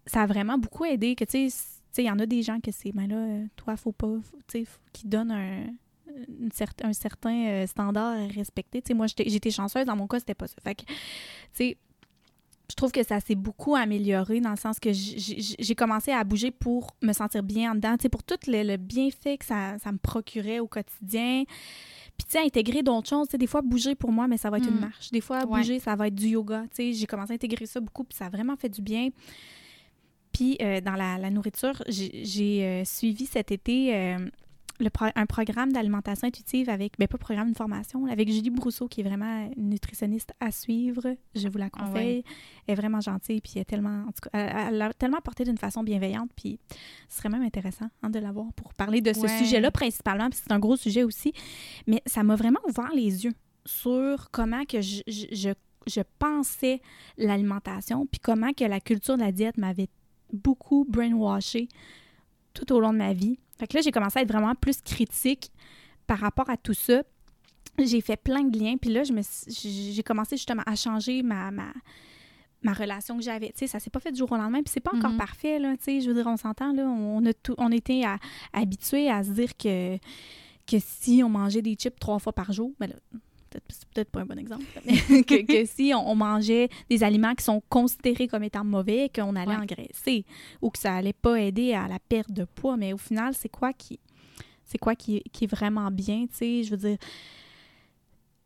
[0.07, 2.71] Ça a vraiment beaucoup aidé que, tu sais, il y en a des gens que
[2.71, 4.15] c'est, mais ben là, toi, faut pas,
[4.47, 5.67] tu sais, qui donnent un,
[6.83, 8.81] un certain euh, standard à respecter.
[8.81, 10.55] Tu sais, moi, j'étais chanceuse, dans mon cas, c'était pas ça.
[10.63, 10.95] Fait que, tu
[11.53, 11.77] sais,
[12.71, 16.51] je trouve que ça s'est beaucoup amélioré dans le sens que j'ai commencé à bouger
[16.51, 19.77] pour me sentir bien en dedans, tu sais, pour tout le, le bienfait que ça,
[19.79, 21.43] ça, me procurait au quotidien.
[22.17, 23.27] Puis, tu sais, intégrer d'autres choses.
[23.27, 24.81] Tu sais, des fois, bouger pour moi, mais ça va être une mm.
[24.81, 25.11] marche.
[25.11, 26.63] Des fois, bouger, ça va être du yoga.
[26.69, 29.09] Tu sais, j'ai commencé à intégrer ça beaucoup, puis ça a vraiment fait du bien.
[30.31, 34.29] Puis, euh, dans la, nourriture, j'ai euh, suivi cet été euh,
[35.15, 39.03] un programme d'alimentation intuitive avec, ben pas programme, de formation, avec Julie Brousseau, qui est
[39.03, 41.15] vraiment une nutritionniste à suivre.
[41.35, 42.23] Je vous la ah conseille.
[42.67, 45.43] Elle est vraiment gentille, puis elle est tellement, en tout cas, elle, a tellement porté
[45.43, 46.59] d'une façon bienveillante, puis
[47.09, 50.51] ce serait même intéressant hein, de l'avoir pour parler de ce sujet-là principalement, puis c'est
[50.51, 51.33] un gros sujet aussi.
[51.87, 53.33] Mais ça m'a vraiment ouvert les yeux
[53.65, 55.53] sur comment que je, je,
[55.87, 56.81] je pensais
[57.17, 59.89] l'alimentation, puis comment que la culture de la diète m'avait
[60.33, 61.67] beaucoup brainwashé
[62.53, 63.39] tout au long de ma vie.
[63.61, 65.51] Fait que là, j'ai commencé à être vraiment plus critique
[66.07, 67.03] par rapport à tout ça.
[67.77, 71.67] J'ai fait plein de liens, puis là, j'ai commencé justement à changer ma, ma,
[72.63, 73.49] ma relation que j'avais.
[73.49, 75.17] Tu sais, ça s'est pas fait du jour au lendemain, puis c'est pas encore mm-hmm.
[75.17, 78.01] parfait, là, tu sais, je veux dire, on s'entend, là, on a tout, on était
[78.51, 79.97] habitués à se dire que,
[80.65, 82.95] que si on mangeait des chips trois fois par jour, ben là,
[83.69, 87.61] c'est peut-être pas un bon exemple, mais que, si on, mangeait des aliments qui sont
[87.69, 90.25] considérés comme étant mauvais, qu'on allait engraisser
[90.61, 92.77] ou que ça allait pas aider à la perte de poids.
[92.77, 93.99] Mais au final, c'est quoi qui
[94.63, 96.97] c'est quoi qui, qui, est vraiment bien, tu sais, je veux dire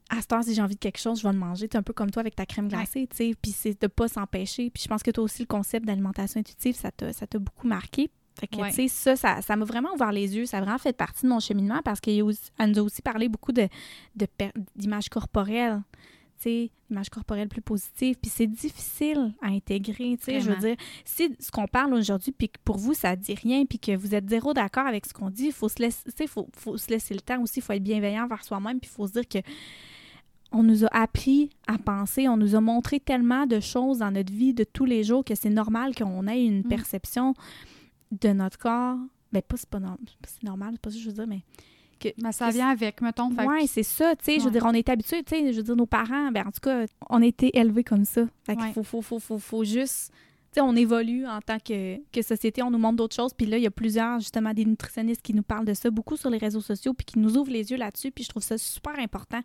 [0.09, 1.67] à ce temps, si j'ai envie de quelque chose, je vais le manger.
[1.71, 3.33] C'est un peu comme toi avec ta crème glacée, tu sais.
[3.41, 4.69] Puis c'est de pas s'empêcher.
[4.69, 8.09] Puis je pense que toi aussi, le concept d'alimentation intuitive, ça t'a beaucoup marqué.
[8.39, 10.45] Fait que, tu sais, ça, ça, m'a vraiment ouvert les yeux.
[10.45, 13.53] Ça a vraiment fait partie de mon cheminement parce qu'elle nous a aussi parlé beaucoup
[13.53, 13.67] de,
[14.75, 15.81] d'image corporelle
[16.37, 18.15] sais, image corporelle plus positive.
[18.21, 20.41] Puis c'est difficile à intégrer, tu sais.
[20.41, 23.65] Je veux dire, si ce qu'on parle aujourd'hui, puis que pour vous, ça dit rien,
[23.65, 26.47] puis que vous êtes zéro d'accord avec ce qu'on dit, il faut se laisser, faut,
[26.55, 29.07] faut se laisser le temps aussi, il faut être bienveillant vers soi-même, puis il faut
[29.07, 29.39] se dire que
[30.51, 34.31] on nous a appris à penser, on nous a montré tellement de choses dans notre
[34.31, 36.69] vie de tous les jours que c'est normal qu'on ait une mm.
[36.69, 37.33] perception
[38.11, 38.97] de notre corps.
[39.31, 39.79] Ben, pas, c'est pas,
[40.27, 41.41] c'est normal, c'est pas ça que je veux dire, mais
[41.99, 43.29] que, ben, ça vient avec, mettons.
[43.29, 44.39] Oui, c'est ça, tu sais.
[44.39, 45.51] Je veux dire, on est habitué, tu sais.
[45.51, 48.25] Je veux dire, nos parents, ben, en tout cas, on a été élevés comme ça.
[48.43, 50.11] Fait qu'il faut, faut, faut, faut, faut juste.
[50.51, 53.33] Tu sais, on évolue en tant que, que société, on nous montre d'autres choses.
[53.33, 56.15] Puis là, il y a plusieurs, justement, des nutritionnistes qui nous parlent de ça beaucoup
[56.15, 58.11] sur les réseaux sociaux, puis qui nous ouvrent les yeux là-dessus.
[58.11, 59.41] Puis je trouve ça super important.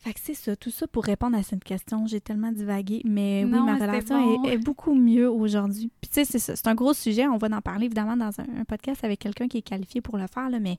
[0.00, 2.06] Fait que c'est ça, tout ça pour répondre à cette question.
[2.06, 5.90] J'ai tellement divagué, mais oui, ma relation est, beaucoup mieux aujourd'hui.
[6.00, 7.26] Puis tu sais, c'est ça, c'est un gros sujet.
[7.28, 10.26] On va en parler évidemment dans un, podcast avec quelqu'un qui est qualifié pour le
[10.26, 10.78] faire, là, mais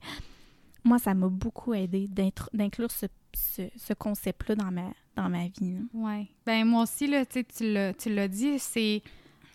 [0.84, 2.08] moi, ça m'a beaucoup aidé
[2.52, 5.76] d'inclure ce, ce, concept-là dans ma, dans ma vie.
[5.94, 6.28] Oui.
[6.44, 9.02] Ben moi aussi, là, tu l'as dit, c'est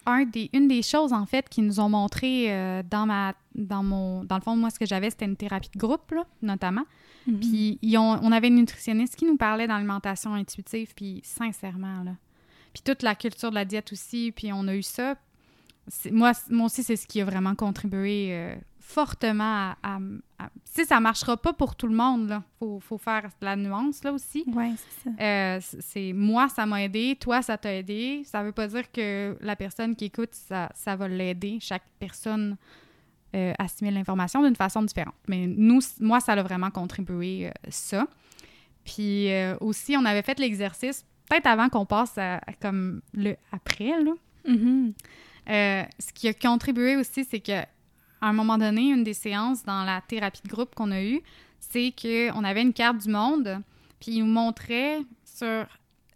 [0.07, 3.83] un des, une des choses, en fait, qui nous ont montré euh, dans ma dans
[3.83, 6.85] mon dans le fond, moi, ce que j'avais, c'était une thérapie de groupe, là, notamment.
[7.27, 7.39] Mm-hmm.
[7.79, 12.13] Puis on avait une nutritionniste qui nous parlait d'alimentation intuitive, puis sincèrement, là.
[12.73, 15.15] Puis toute la culture de la diète aussi, puis on a eu ça.
[16.11, 18.55] Moi, moi aussi, c'est ce qui a vraiment contribué euh,
[18.87, 19.99] fortement à,
[20.63, 22.43] Si ça marchera pas pour tout le monde, là.
[22.57, 24.45] Faut, faut faire la nuance, là, aussi.
[24.47, 25.15] Oui, c'est ça.
[25.21, 26.13] Euh, c'est...
[26.13, 27.17] Moi, ça m'a aidé.
[27.19, 28.21] Toi, ça t'a aidé.
[28.25, 31.57] Ça veut pas dire que la personne qui écoute, ça, ça va l'aider.
[31.59, 32.55] Chaque personne
[33.35, 35.15] euh, assimile l'information d'une façon différente.
[35.27, 38.07] Mais nous, moi, ça a vraiment contribué, euh, ça.
[38.85, 39.27] Puis
[39.59, 44.13] aussi, on avait fait l'exercice, peut-être avant qu'on passe à, comme le après, là.
[44.47, 44.93] Mm-hmm.
[45.99, 47.65] ce qui a contribué aussi, c'est que
[48.21, 51.21] à un moment donné, une des séances dans la thérapie de groupe qu'on a eue,
[51.59, 53.61] c'est qu'on avait une carte du monde,
[53.99, 55.65] puis il nous montrait sur,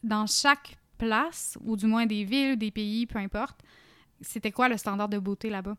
[0.03, 3.59] dans chaque place, ou du moins des villes, des pays, peu importe,
[4.21, 5.75] c'était quoi le standard de beauté là-bas.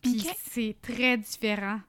[0.00, 1.80] Puis c'est très différent.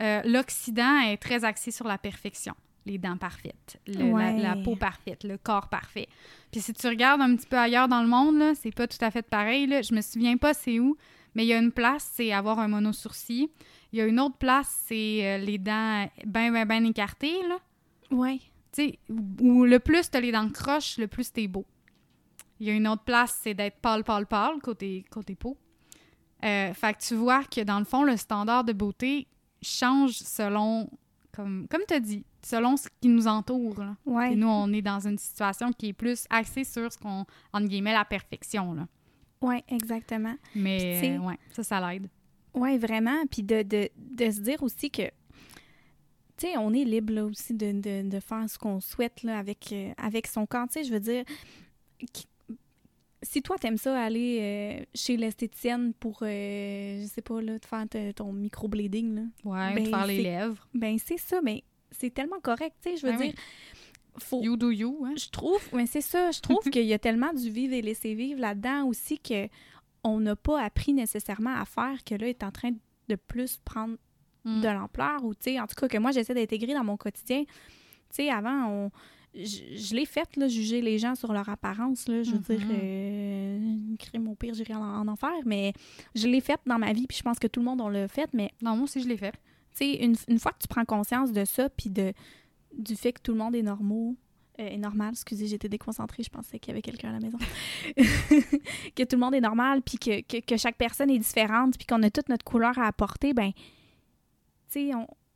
[0.00, 2.54] Euh, L'Occident est très axé sur la perfection.
[2.86, 6.08] Les dents parfaites, la, peau parfaite, le corps parfait.
[6.50, 9.10] Puis si tu regardes un petit peu ailleurs dans le monde, c'est pas tout à
[9.10, 9.66] fait pareil.
[9.66, 9.82] Là.
[9.82, 10.96] Je me souviens pas c'est où,
[11.34, 13.48] mais il y a une place, c'est avoir un mono-sourcil.
[13.92, 17.58] Il y a une autre place, c'est euh, les dents bien, bien, bien écartées, là.
[18.10, 18.40] Oui.
[18.72, 21.64] Tu sais, où le plus t'as les dents croches, le plus t'es beau.
[22.60, 25.56] Il y a une autre place, c'est d'être pâle, pâle, pâle, côté, côté peau.
[26.44, 29.26] Euh, fait que tu vois que dans le fond, le standard de beauté
[29.62, 30.88] change selon,
[31.32, 33.78] comme, comme tu as dit, selon ce qui nous entoure.
[34.06, 34.32] Ouais.
[34.32, 37.66] Et nous, on est dans une situation qui est plus axée sur ce qu'on, entre
[37.66, 38.74] guillemets, la perfection.
[38.74, 38.86] Là.
[39.40, 40.34] Oui, exactement.
[40.54, 42.08] Mais euh, ouais, ça, ça l'aide.
[42.54, 43.24] Oui, vraiment.
[43.30, 45.06] Puis de, de, de, se dire aussi que,
[46.36, 49.38] tu sais, on est libre là, aussi de, de, de faire ce qu'on souhaite là,
[49.38, 50.66] avec, euh, avec son corps.
[50.68, 51.24] Tu sais, je veux dire,
[53.22, 57.84] si toi, t'aimes ça, aller euh, chez l'esthéticienne pour, je sais pas, là, te faire
[58.14, 59.22] ton microblading, là.
[59.44, 60.68] Ouais, ben, faire les lèvres.
[60.74, 63.34] Ben, c'est ça, mais c'est tellement correct, tu sais, je veux ben dire
[64.32, 65.14] you do you, hein?
[65.16, 68.14] Je trouve, mais c'est ça, je trouve qu'il y a tellement du vivre et laisser
[68.14, 69.48] vivre là-dedans aussi que
[70.04, 72.70] on n'a pas appris nécessairement à faire que là est en train
[73.08, 73.96] de plus prendre
[74.44, 74.60] mm.
[74.60, 77.44] de l'ampleur ou tu sais en tout cas que moi j'essaie d'intégrer dans mon quotidien.
[77.44, 77.54] Tu
[78.10, 78.90] sais avant on
[79.34, 82.08] je, l'ai fait, là, juger les gens sur leur apparence.
[82.08, 83.96] Là, je veux dire, mm-hmm.
[84.14, 85.72] euh, mon pire, j'irai en, en, enfer, mais
[86.14, 88.08] je l'ai fait dans ma vie, puis je pense que tout le monde on l'a
[88.08, 88.50] fait, mais...
[88.62, 89.34] Non, moi aussi, je l'ai fait.
[89.76, 92.12] Tu sais, une, une, fois que tu prends conscience de ça, puis de,
[92.78, 94.14] du fait que tout le monde est normal,
[94.60, 97.38] euh, est normal, excusez, j'étais déconcentrée, je pensais qu'il y avait quelqu'un à la maison.
[98.96, 102.02] que tout le monde est normal, puis que, que, chaque personne est différente, puis qu'on
[102.02, 103.60] a toute notre couleur à apporter, ben, tu
[104.68, 104.90] sais,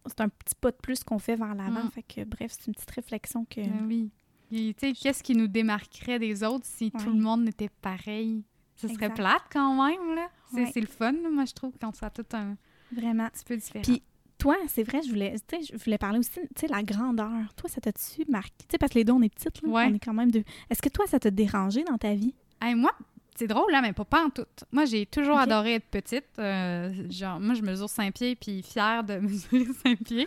[0.07, 1.85] c'est un petit pas de plus qu'on fait vers l'avant.
[1.85, 1.91] Mm.
[1.91, 3.61] Fait que, bref, c'est une petite réflexion que.
[3.61, 4.11] Ben oui.
[4.51, 8.45] Tu sais, qu'est-ce qui nous démarquerait des autres si tout le monde était pareil?
[8.77, 10.29] Ce serait plate quand même, là.
[10.73, 12.57] C'est le fun, moi, je trouve, quand ça a tout un.
[12.93, 13.29] Vraiment.
[13.31, 13.83] petit peu différent.
[13.83, 14.03] Puis,
[14.43, 17.55] toi, c'est vrai, je voulais, je voulais parler aussi, tu sais, la grandeur.
[17.57, 18.51] Toi, ça t'a-tu marqué?
[18.59, 19.69] Tu sais, parce que les deux, on est petites, là.
[19.69, 20.43] On est quand même deux.
[20.69, 22.35] Est-ce que toi, ça t'a dérangé dans ta vie?
[22.75, 22.91] moi,
[23.37, 24.47] c'est drôle, là, mais pas, pas en tout.
[24.73, 26.25] Moi, j'ai toujours adoré être petite.
[26.41, 30.27] Euh, genre, moi, je mesure 5 pieds, puis fière de mesurer 5 pieds.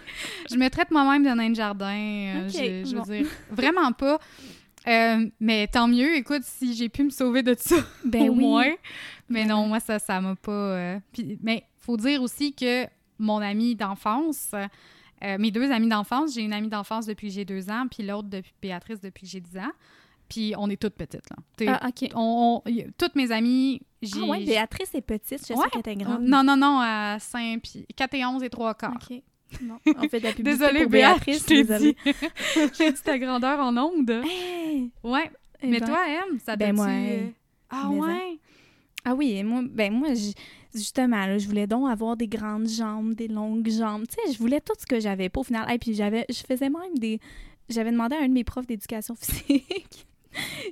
[0.49, 1.85] Je me traite moi-même de nain de jardin.
[1.87, 4.17] Euh, je, veux dire, vraiment pas.
[4.87, 8.39] Euh, mais tant mieux, écoute, si j'ai pu me sauver de ça, ben au oui.
[8.39, 8.71] moins.
[9.27, 10.99] Mais non, moi, ça, ça m'a pas...
[11.11, 12.87] Puis, mais faut dire aussi que
[13.19, 14.51] mon ami d'enfance,
[15.23, 18.03] euh, mes deux amis d'enfance, j'ai une amie d'enfance depuis que j'ai deux ans, puis
[18.03, 19.71] l'autre depuis Béatrice depuis que j'ai dix ans.
[20.27, 21.79] Puis on est toutes petites, là.
[21.81, 22.09] Ah, OK.
[22.15, 22.61] On,
[22.97, 23.81] toutes mes amies,
[24.15, 26.23] Ah ouais, Béatrice est petite, je sais qu'elle était grande.
[26.23, 28.93] Non, non, non, à 5 puis 4 et 11 et 3 quarts.
[28.95, 29.21] OK.
[29.61, 31.95] Non, on fait de la publicité désolée, pour Béatrice, désolée.
[32.77, 34.09] J'ai dit ta grandeur en onde.
[34.25, 34.91] Hey!
[35.03, 35.31] Ouais.
[35.61, 37.29] Eh mais ben, toi, M, ça ben moi, euh,
[37.69, 38.39] Ah ouais?
[39.05, 40.09] Ah oui, moi, ben moi,
[40.75, 44.03] justement, là, je voulais donc avoir des grandes jambes, des longues jambes.
[44.07, 45.71] Tu sais, je voulais tout ce que j'avais pas au final.
[45.73, 47.19] Et puis j'avais, je faisais même des...
[47.69, 50.05] J'avais demandé à un de mes profs d'éducation physique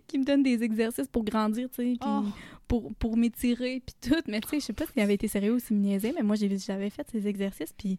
[0.07, 2.23] qui me donne des exercices pour grandir, tu sais, oh.
[2.67, 4.21] pour, pour m'étirer, puis tout.
[4.27, 6.21] Mais tu sais, je sais pas s'il avait été sérieux ou s'il me niaisait, mais
[6.21, 7.97] moi, j'avais fait ces exercices, puis...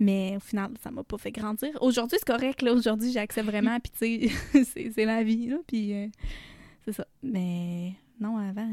[0.00, 1.70] Mais au final, ça m'a pas fait grandir.
[1.80, 2.72] Aujourd'hui, c'est correct, là.
[2.72, 4.28] Aujourd'hui, j'accepte vraiment, puis tu
[4.64, 6.08] sais, c'est la vie, là, puis euh,
[6.84, 7.06] c'est ça.
[7.22, 8.70] Mais non, avant,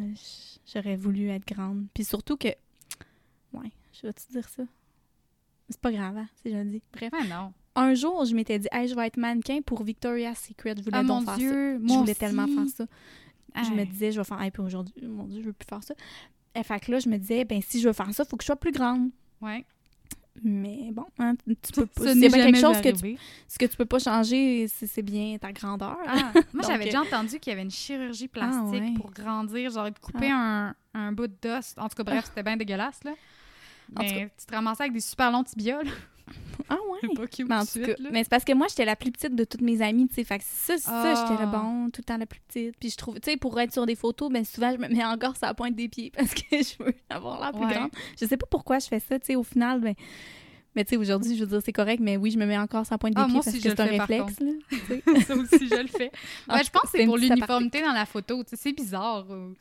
[0.71, 1.87] j'aurais voulu être grande.
[1.93, 2.49] Puis surtout que...
[3.53, 4.63] Ouais, je vais te dire ça?
[5.69, 6.81] C'est pas grave, hein, si je le dis.
[6.93, 7.11] Bref.
[7.29, 10.75] non un jour, je m'étais dit, hey, je vais être mannequin pour Victoria's Secret.
[10.77, 11.39] Je voulais ah, donc faire ça.
[11.39, 12.85] je voulais tellement faire ça.
[13.63, 15.83] Je me disais, je vais faire, hey, puis aujourd'hui, mon Dieu, je veux plus faire
[15.83, 15.93] ça.
[16.55, 18.35] Et fait que là, je me disais, ben si je veux faire ça, il faut
[18.35, 19.09] que je sois plus grande.
[19.41, 19.65] Ouais.
[20.43, 22.13] Mais bon, hein, tu peux pas.
[22.13, 23.17] C'est quelque chose que tu,
[23.47, 25.97] ce que tu peux pas changer, c'est bien ta grandeur.
[26.07, 29.91] Ah, moi, j'avais déjà entendu qu'il y avait une chirurgie ah, plastique pour grandir, genre
[29.91, 30.73] de couper ah.
[30.93, 31.75] un, un, bout d'os.
[31.77, 33.11] En tout cas, bref, c'était bien dégueulasse, là.
[33.99, 35.91] Mais tu te ramassais avec des super longs tibias, là.
[36.71, 36.99] Ah ouais?
[37.13, 39.43] Pas mais, en tout cas, mais c'est parce que moi, j'étais la plus petite de
[39.43, 40.23] toutes mes amies, tu sais.
[40.23, 41.57] Fait que ça, ça j'étais le ah.
[41.57, 42.77] bon, tout le temps la plus petite.
[42.79, 45.03] Puis je trouve, tu sais, pour être sur des photos, ben souvent, je me mets
[45.03, 47.91] encore sur la pointe des pieds parce que je veux avoir la plus grande.
[48.19, 49.95] Je sais pas pourquoi je fais ça, tu sais, au final, ben...
[50.73, 52.85] Mais tu sais, aujourd'hui, je veux dire, c'est correct, mais oui, je me mets encore
[52.85, 54.39] sur la pointe des ah, pieds parce que c'est un réflexe.
[54.39, 54.51] Là,
[55.27, 56.09] ça aussi, je le fais.
[56.49, 58.41] Ouais, je pense que c'est pour l'uniformité dans la photo.
[58.45, 59.25] Tu sais, c'est bizarre.
[59.29, 59.53] Euh,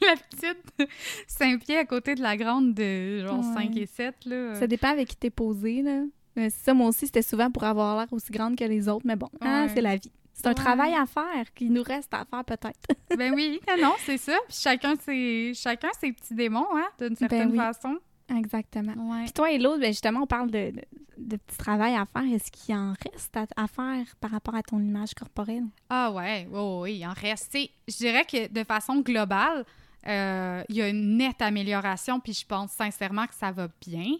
[0.00, 0.90] la petite
[1.26, 4.14] 5 pieds à côté de la grande de genre 5 et 7.
[4.24, 4.54] Là.
[4.54, 6.00] Ça dépend avec qui t'es posé, là.
[6.36, 9.06] Mais ça, moi aussi, c'était souvent pour avoir l'air aussi grande que les autres.
[9.06, 10.12] Mais bon, hein, c'est la vie.
[10.32, 12.80] C'est un travail à faire qui nous reste à faire peut-être.
[13.16, 14.36] ben oui, non, c'est ça.
[14.48, 17.98] Puis chacun ses, chacun ses petits démons, hein, d'une ben certaine façon.
[18.36, 18.94] Exactement.
[19.22, 20.72] Puis toi et l'autre, ben justement, on parle de,
[21.18, 22.34] de, petits travail à faire.
[22.34, 25.64] Est-ce qu'il en reste à, faire par rapport à ton image corporelle?
[25.88, 27.56] Ah ouais, oui, il en reste.
[27.86, 29.64] je dirais que de façon globale,
[30.06, 34.16] euh, il y a une nette amélioration, puis je pense sincèrement que ça va bien.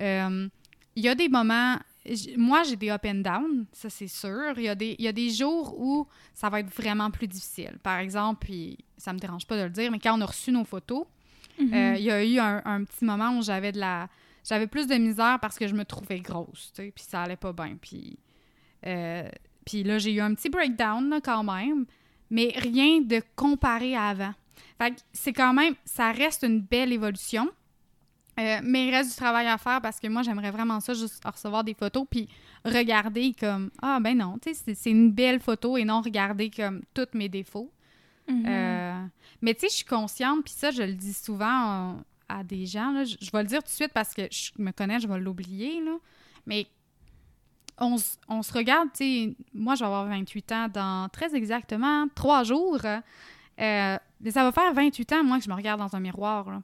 [0.00, 0.48] Euh,
[1.00, 1.78] il y a des moments,
[2.36, 4.52] moi j'ai des up and down, ça c'est sûr.
[4.58, 7.26] Il y, a des, il y a des jours où ça va être vraiment plus
[7.26, 7.78] difficile.
[7.82, 10.52] Par exemple, puis ça me dérange pas de le dire, mais quand on a reçu
[10.52, 11.06] nos photos,
[11.58, 11.72] mhm.
[11.72, 14.10] euh, il y a eu un, petit moment où j'avais de la
[14.46, 17.36] j'avais plus de misère parce que je me trouvais grosse, tu sais, puis ça allait
[17.36, 17.76] pas bien.
[17.80, 18.18] Puis,
[18.86, 19.28] euh,
[19.64, 21.86] puis là, j'ai eu un petit breakdown quand même,
[22.30, 24.34] mais rien de comparé à avant.
[24.76, 27.50] Fait c'est quand même, ça reste une belle évolution.
[28.38, 31.22] Euh, mais il reste du travail à faire parce que moi, j'aimerais vraiment ça, juste
[31.24, 32.28] recevoir des photos puis
[32.64, 36.82] regarder comme Ah, ben non, tu sais, c'est une belle photo et non regarder comme
[36.94, 37.70] tous mes défauts.
[38.28, 38.46] Mm-hmm.
[38.46, 39.06] Euh,
[39.42, 41.96] mais tu sais, je suis consciente, puis ça, je le dis souvent
[42.28, 44.70] à des gens, là, je, vais le dire tout de suite parce que je me
[44.70, 45.96] connais, je vais l'oublier, là.
[46.46, 46.66] Mais
[47.78, 47.96] on,
[48.28, 52.44] on se regarde, tu sais, moi, je vais avoir 28 ans dans très exactement trois
[52.44, 52.80] jours.
[52.84, 53.98] Euh,
[54.30, 56.62] ça va faire 28 ans, moi, que je me regarde dans un miroir, là.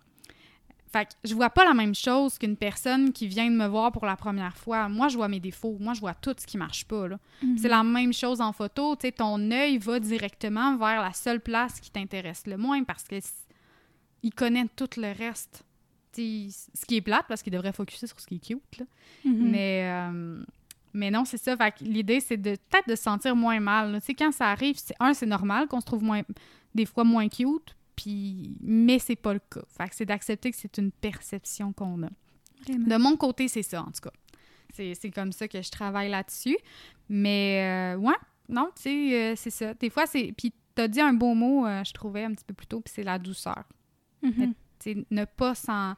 [0.96, 3.92] Fait que je vois pas la même chose qu'une personne qui vient de me voir
[3.92, 4.88] pour la première fois.
[4.88, 5.76] Moi, je vois mes défauts.
[5.78, 7.08] Moi, je vois tout ce qui marche pas.
[7.42, 7.58] Mhm.
[7.58, 8.96] C'est la même chose en photo.
[8.96, 13.16] Ton œil va directement vers la seule place qui t'intéresse le moins parce que
[14.22, 15.64] il connaît tout le reste.
[16.14, 18.82] ce qui est plate parce qu'il devrait focuser sur ce qui est cute.
[19.22, 19.50] Mhm.
[19.50, 20.42] Mais, euh,
[20.94, 21.54] mais non, c'est ça.
[21.82, 24.00] L'idée, c'est de peut-être de se sentir moins mal.
[24.00, 26.22] Tu sais, quand ça arrive, un, c'est normal qu'on se trouve moins,
[26.74, 27.75] des fois moins cute.
[27.96, 29.62] Puis, mais c'est pas le cas.
[29.68, 32.10] Fait que c'est d'accepter que c'est une perception qu'on a.
[32.68, 34.12] De mon côté, c'est ça, en tout cas.
[34.72, 36.58] C'est comme ça que je travaille là-dessus.
[37.08, 38.14] Mais, euh, ouais,
[38.48, 39.74] non, tu sais, euh, c'est ça.
[39.74, 40.32] Des fois, c'est.
[40.36, 42.92] Puis, t'as dit un beau mot, euh, je trouvais un petit peu plus tôt, puis
[42.94, 43.64] c'est la douceur.
[44.22, 45.94] Tu sais, ne pas s'en.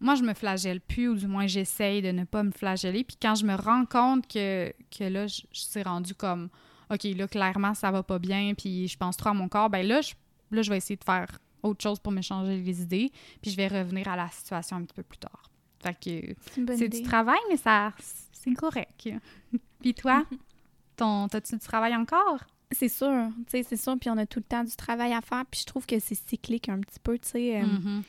[0.00, 3.04] Moi, je me flagelle plus, ou du moins, j'essaye de ne pas me flageller.
[3.04, 6.50] Puis, quand je me rends compte que, que là, je, je suis rendue comme.
[6.90, 9.86] OK, là, clairement, ça va pas bien, puis je pense trop à mon corps, ben
[9.86, 10.12] là, je
[10.52, 13.56] là, je vais essayer de faire autre chose pour me changer les idées, puis je
[13.56, 15.50] vais revenir à la situation un petit peu plus tard.
[15.82, 17.92] Fait que c'est du travail, mais ça
[18.32, 19.08] c'est correct.
[19.80, 20.24] puis toi,
[20.96, 22.40] ton as-tu du travail encore?
[22.72, 25.20] C'est sûr, tu sais, c'est sûr, puis on a tout le temps du travail à
[25.20, 27.60] faire, puis je trouve que c'est cyclique un petit peu, tu sais.
[27.60, 28.02] Euh, mm-hmm.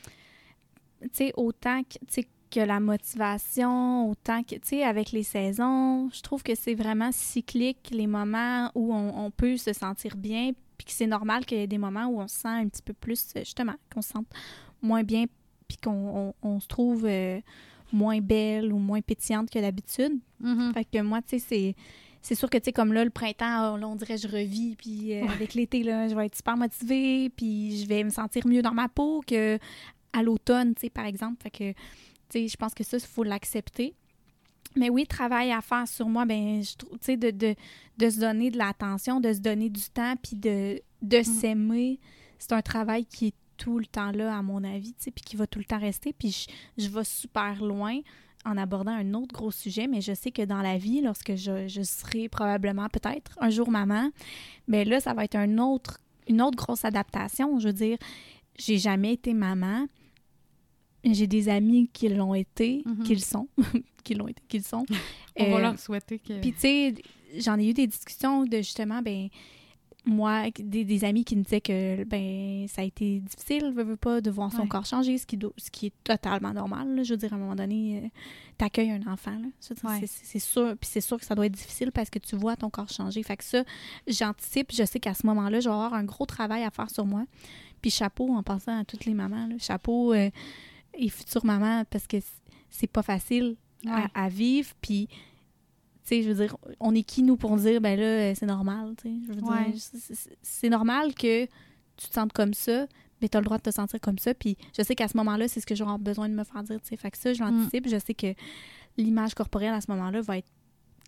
[1.02, 2.20] Tu sais, autant que,
[2.50, 7.12] que la motivation, autant que, tu sais, avec les saisons, je trouve que c'est vraiment
[7.12, 11.58] cyclique, les moments où on, on peut se sentir bien, puis que c'est normal qu'il
[11.58, 14.02] y ait des moments où on se sent un petit peu plus, euh, justement, qu'on
[14.02, 14.26] se sente
[14.82, 15.26] moins bien,
[15.68, 17.40] puis qu'on on, se trouve euh,
[17.92, 20.18] moins belle ou moins pétillante que d'habitude.
[20.42, 20.72] Mm-hmm.
[20.74, 21.76] Fait que moi, tu sais, c'est
[22.24, 25.26] c'est sûr que, tu sais, comme là, le printemps, on dirait je revis, puis euh,
[25.28, 28.72] avec l'été, là, je vais être super motivée, puis je vais me sentir mieux dans
[28.72, 29.58] ma peau que
[30.14, 31.42] à l'automne, tu sais, par exemple.
[31.42, 31.76] Fait que, tu
[32.30, 33.94] sais, je pense que ça, il faut l'accepter.
[34.76, 37.54] Mais oui, travail à faire sur moi, ben je trouve, tu sais, de, de,
[37.98, 41.24] de, se donner de l'attention, de se donner du temps, puis de, de mm.
[41.24, 42.00] s'aimer,
[42.38, 45.24] c'est un travail qui est tout le temps là, à mon avis, tu sais, puis
[45.24, 46.12] qui va tout le temps rester.
[46.12, 48.00] Puis je, je vais super loin
[48.44, 51.66] en abordant un autre gros sujet, mais je sais que dans la vie, lorsque je,
[51.66, 54.10] je serai probablement peut-être un jour maman,
[54.68, 57.58] mais ben là, ça va être un autre, une autre grosse adaptation.
[57.58, 57.96] Je veux dire,
[58.58, 59.86] j'ai jamais été maman.
[61.04, 63.02] J'ai des amis qui l'ont été, mm-hmm.
[63.02, 63.48] qui le sont,
[64.04, 64.86] qui l'ont été, qui le sont.
[65.38, 66.40] On va euh, leur souhaiter que...
[66.40, 66.94] Puis tu sais,
[67.38, 69.28] j'en ai eu des discussions de justement, ben
[70.06, 74.20] moi, des, amis qui me disaient que ben ça a été difficile, veut, veut pas,
[74.20, 77.00] de voir son corps changer, ce qui, ce qui est totalement normal.
[77.02, 78.08] Je veux dire, à un moment donné, euh,
[78.58, 79.40] t'accueilles un enfant.
[79.60, 80.76] C'est sûr.
[80.78, 83.22] Puis c'est sûr que ça doit être difficile parce que tu vois ton corps changer.
[83.22, 83.64] Fait que ça,
[84.06, 84.72] j'anticipe.
[84.72, 87.24] Je sais qu'à ce moment-là, je vais avoir un gros travail à faire sur moi.
[87.80, 89.48] Puis chapeau en pensant à toutes les mamans.
[89.58, 90.30] Chapeau euh,
[90.96, 92.16] et futures mamans parce que
[92.70, 94.70] c'est pas facile à, à, vivre.
[94.80, 95.08] Puis
[96.04, 98.94] sais, je veux dire, on est qui, nous, pour dire, ben là, euh, c'est normal,
[98.96, 99.14] tu sais?
[99.26, 101.46] Je veux dire, c'est normal que
[101.96, 102.86] tu te sentes comme ça,
[103.20, 104.34] mais tu as le droit de te sentir comme ça.
[104.34, 106.80] Puis je sais qu'à ce moment-là, c'est ce que j'aurai besoin de me faire dire,
[106.80, 106.96] tu sais?
[106.96, 107.88] Fait que ça, je l'anticipe.
[107.88, 108.34] Je sais que
[108.96, 110.50] l'image corporelle, à ce moment-là, va être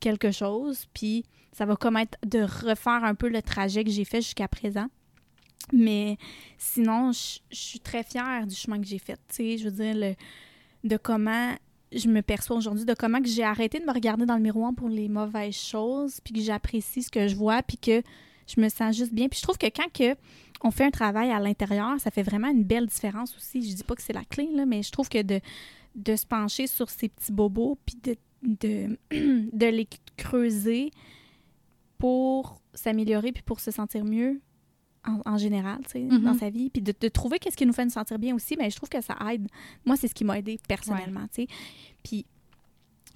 [0.00, 0.86] quelque chose.
[0.94, 4.48] Puis ça va comme être de refaire un peu le trajet que j'ai fait jusqu'à
[4.48, 4.86] présent.
[5.72, 6.16] Mais
[6.58, 9.18] sinon, je, suis très fière du chemin que j'ai fait.
[9.38, 10.14] Je veux dire, le,
[10.84, 11.54] de comment
[11.92, 14.88] je me perçois aujourd'hui, de comment j'ai arrêté de me regarder dans le miroir pour
[14.88, 18.02] les mauvaises choses, puis que j'apprécie ce que je vois, puis que
[18.46, 19.28] je me sens juste bien.
[19.28, 20.14] Puis je trouve que quand
[20.62, 23.68] on fait un travail à l'intérieur, ça fait vraiment une belle différence aussi.
[23.68, 25.40] Je dis pas que c'est la clé, mais je trouve que de,
[25.94, 28.98] de se pencher sur ces petits bobos, puis de, de,
[29.52, 30.90] de les creuser
[31.98, 34.40] pour s'améliorer, puis pour se sentir mieux,
[35.24, 36.38] en, général, tu sais, dans mm-hmm.
[36.38, 36.70] sa vie.
[36.70, 38.88] Puis de, de trouver qu'est-ce qui nous fait nous sentir bien aussi, mais je trouve
[38.88, 39.46] que ça aide.
[39.84, 41.48] Moi, c'est ce qui m'a aidé personnellement, tu sais.
[42.02, 42.26] Puis,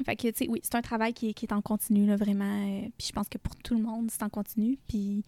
[0.04, 2.44] fait que, tu sais, oui, c'est un travail qui, qui, est en continu, là, vraiment.
[2.44, 4.78] Euh, puis je pense que pour tout le monde, c'est en continu.
[4.88, 5.24] Puis,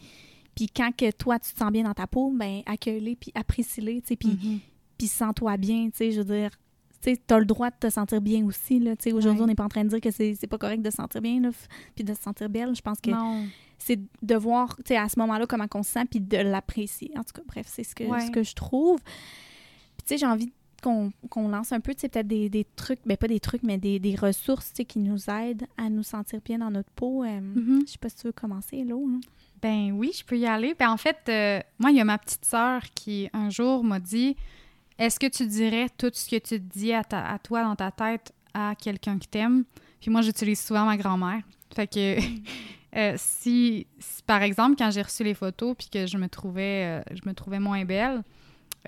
[0.54, 4.02] puis quand que toi, tu te sens bien dans ta peau, ben accueille-les, puis apprécie-les,
[4.02, 4.58] tu sais, puis, mm-hmm.
[4.98, 6.50] puis sens-toi bien, tu sais, je veux dire,
[7.02, 8.82] tu as le droit de te sentir bien aussi.
[9.12, 11.20] Aujourd'hui, on n'est pas en train de dire que c'est pas correct de se sentir
[11.20, 11.50] bien, là,
[11.94, 12.74] puis de se sentir belle.
[12.74, 13.10] Je pense que
[13.84, 17.10] c'est de voir à ce moment-là comment on se sent, puis de l'apprécier.
[17.16, 19.00] En tout cas, bref, c'est ce que, ce que je trouve.
[19.02, 21.12] Puis, tu sais, j'ai envie qu'on
[21.48, 24.00] lance un peu, tu sais, peut-être des, des, trucs, ben pas des trucs, mais des,
[24.00, 27.22] des ressources, qui nous aident à nous sentir bien dans notre peau.
[27.22, 27.86] Euh, mm-hmm.
[27.86, 29.06] Je sais pas si tu veux commencer, Lo.
[29.06, 29.20] Hein.
[29.60, 30.74] Ben oui, je peux y aller.
[30.74, 34.00] Ben en fait, euh, moi, il y a ma petite sœur qui, un jour, m'a
[34.00, 34.36] dit
[34.98, 38.32] est-ce que tu dirais tout ce que tu dis à, à toi dans ta tête
[38.52, 39.64] à quelqu'un qui t'aime?
[40.00, 41.42] Puis moi, j'utilise souvent ma grand-mère.
[41.74, 42.16] Fait que
[42.96, 43.86] euh, si,
[44.26, 47.34] par exemple, quand j'ai reçu les photos puis que je me trouvais, euh, je me
[47.34, 48.22] trouvais moins belle,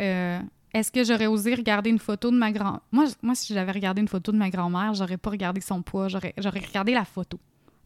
[0.01, 0.41] euh,
[0.73, 4.01] est-ce que j'aurais osé regarder une photo de ma grand moi moi si j'avais regardé
[4.01, 7.39] une photo de ma grand-mère j'aurais pas regardé son poids j'aurais regardé la photo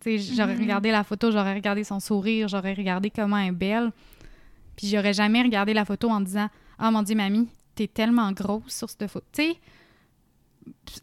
[0.07, 0.59] j'aurais mm-hmm.
[0.59, 3.91] regardé la photo j'aurais regardé son sourire j'aurais regardé comment elle est belle
[4.75, 6.49] puis j'aurais jamais regardé la photo en disant
[6.79, 9.25] ah mon dieu mamie t'es tellement grosse sur cette photo.
[9.33, 9.57] Tu sais,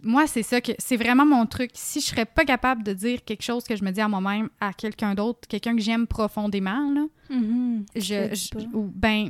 [0.03, 1.71] moi, c'est ça que c'est vraiment mon truc.
[1.73, 4.49] Si je serais pas capable de dire quelque chose que je me dis à moi-même
[4.59, 7.85] à quelqu'un d'autre, quelqu'un que j'aime profondément, là, mm-hmm.
[7.95, 9.29] je, ou, ben,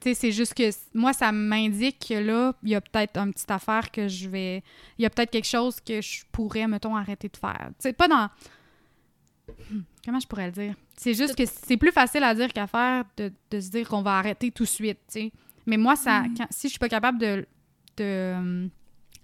[0.00, 3.90] c'est juste que moi, ça m'indique que là, il y a peut-être une petite affaire
[3.90, 4.62] que je vais.
[4.98, 7.70] Il y a peut-être quelque chose que je pourrais, mettons, arrêter de faire.
[7.78, 8.28] C'est pas dans.
[10.04, 10.74] Comment je pourrais le dire?
[10.96, 14.02] C'est juste que c'est plus facile à dire qu'à faire de, de, se dire qu'on
[14.02, 15.32] va arrêter tout de suite, tu sais.
[15.66, 16.34] Mais moi, ça, mm.
[16.50, 17.46] si je suis pas capable de.
[17.96, 18.66] de euh,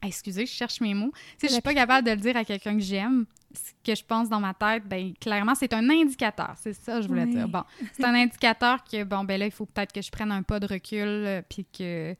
[0.02, 1.12] excusez, je cherche mes mots.
[1.38, 4.04] Si je suis pas capable de le dire à quelqu'un que j'aime, ce que je
[4.04, 6.54] pense dans ma tête, ben clairement, c'est un indicateur.
[6.58, 7.48] C'est ça que je voulais dire.
[7.48, 10.42] Bon, c'est un indicateur que, bon, ben là, il faut peut-être que je prenne un
[10.42, 12.14] pas de recul euh, puis que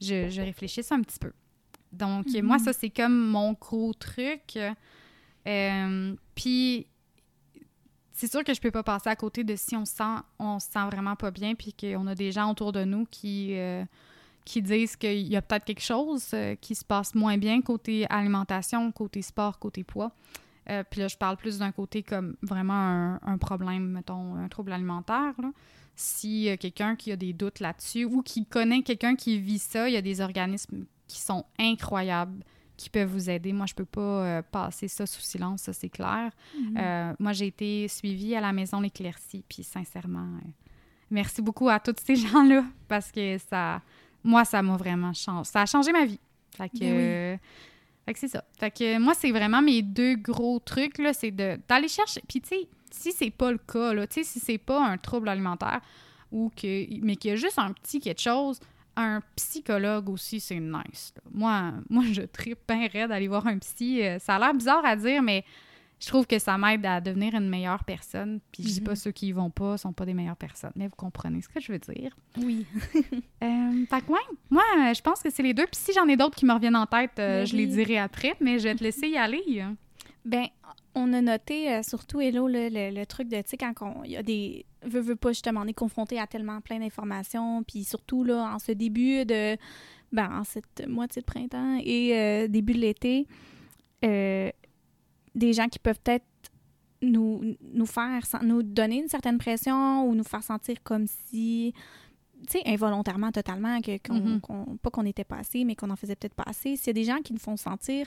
[0.00, 1.32] je, je, réfléchisse un petit peu.
[1.92, 2.64] Donc, moi, mm-hmm.
[2.64, 4.58] ça, c'est comme mon gros truc.
[5.46, 6.86] Euh, puis,
[8.12, 10.58] c'est sûr que je peux pas passer à côté de si on se sent, on
[10.58, 13.84] se sent vraiment pas bien, puis qu'on a des gens autour de nous qui, euh,
[14.44, 18.06] qui disent qu'il y a peut-être quelque chose euh, qui se passe moins bien côté
[18.10, 20.12] alimentation, côté sport, côté poids.
[20.70, 24.72] Euh, puis là, je parle plus d'un côté comme vraiment un, problème, mettons, un trouble
[24.72, 25.34] alimentaire.
[25.38, 25.50] Là.
[25.96, 29.94] Si quelqu'un qui a des doutes là-dessus ou qui connaît quelqu'un qui vit ça, il
[29.94, 32.44] y a des organismes qui sont incroyables
[32.82, 33.52] qui peuvent vous aider.
[33.52, 36.30] Moi, je peux pas euh, passer ça sous silence, ça c'est clair.
[36.58, 36.76] Mhm.
[36.76, 40.48] Euh, moi, j'ai été suivie à la maison L'Éclaircie, puis sincèrement, euh,
[41.10, 43.80] merci beaucoup à tous ces gens-là parce que ça,
[44.24, 45.50] moi, ça m'a vraiment changé.
[45.50, 46.20] Ça a changé ma vie.
[46.56, 47.40] Fait que, ben
[48.04, 48.44] fait que c'est ça.
[48.58, 52.22] Fait que moi, c'est vraiment mes deux gros trucs, là, c'est d'aller chercher.
[52.28, 55.80] Puis, tu sais, si c'est pas le cas, là, si c'est pas un trouble alimentaire,
[56.30, 58.58] ou que, mais qu'il y a juste un petit quelque chose,
[58.96, 61.14] un psychologue aussi, c'est nice.
[61.30, 64.02] Moi, moi, je tripe bien raide d'aller voir un psy.
[64.02, 65.44] Euh, ça a l'air bizarre à dire, mais
[66.02, 68.40] je trouve que ça m'aide à devenir une meilleure personne.
[68.50, 68.96] Puis je dis pas mhm.
[68.96, 71.60] ceux qui y vont pas sont pas des meilleures personnes, mais vous comprenez ce que
[71.60, 72.16] je veux dire.
[72.38, 72.66] Oui.
[72.94, 74.10] euh, fait que
[74.50, 75.66] moi, je pense que c'est les deux.
[75.66, 78.34] Puis si j'en ai d'autres qui me reviennent en tête, euh, je les dirai après,
[78.40, 79.64] mais je vais te laisser y aller.
[80.24, 80.46] Ben,
[80.96, 84.16] on a noté euh, surtout, Hello, le, le, truc de, tu sais, quand il y
[84.16, 84.66] a des.
[84.84, 88.58] Veux, veux pas, justement, on est confronté à tellement plein d'informations, puis surtout, là, en
[88.58, 89.56] ce début de.
[90.12, 93.26] Ben, en cette moitié de printemps et euh, début de l'été,
[94.04, 94.50] euh,
[95.34, 96.24] des gens qui peuvent peut-être
[97.00, 101.74] nous, nous faire, nous donner une certaine pression ou nous faire sentir comme si,
[102.46, 104.78] tu sais, involontairement, totalement, que, mm-hmm.
[104.78, 106.76] pas qu'on était pas assez, mais qu'on en faisait peut-être pas assez.
[106.76, 108.06] S'il y a des gens qui nous font sentir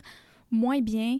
[0.49, 1.17] moins bien,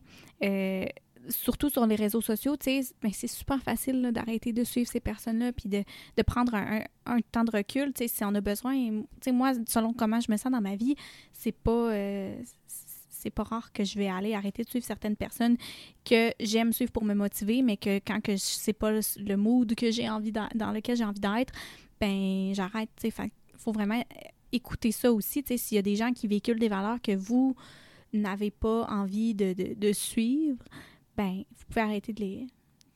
[1.29, 4.99] surtout sur les réseaux sociaux, tu sais, ben, c'est super facile d'arrêter de suivre ces
[4.99, 5.83] personnes-là puis de,
[6.23, 8.73] prendre un, temps de recul, tu sais, si on a besoin.
[8.75, 10.95] Tu sais, moi, selon comment je me sens dans ma vie,
[11.33, 11.71] c'est pas...
[11.71, 12.35] Euh,
[13.25, 15.57] c'est pas rare que je vais aller arrêter de suivre certaines personnes
[16.03, 19.89] que j'aime suivre pour me motiver, mais que quand que c'est pas le, mood que
[19.89, 21.51] j'ai envie dans lequel j'ai envie d'être,
[21.99, 23.31] ben j'arrête, tu sais.
[23.57, 24.03] faut vraiment
[24.51, 27.15] écouter ça aussi, tu sais, s'il y a des gens qui véhiculent des valeurs que
[27.15, 27.55] vous
[28.13, 30.63] n'avez pas envie de, de suivre,
[31.17, 32.47] ben, vous pouvez arrêter de les,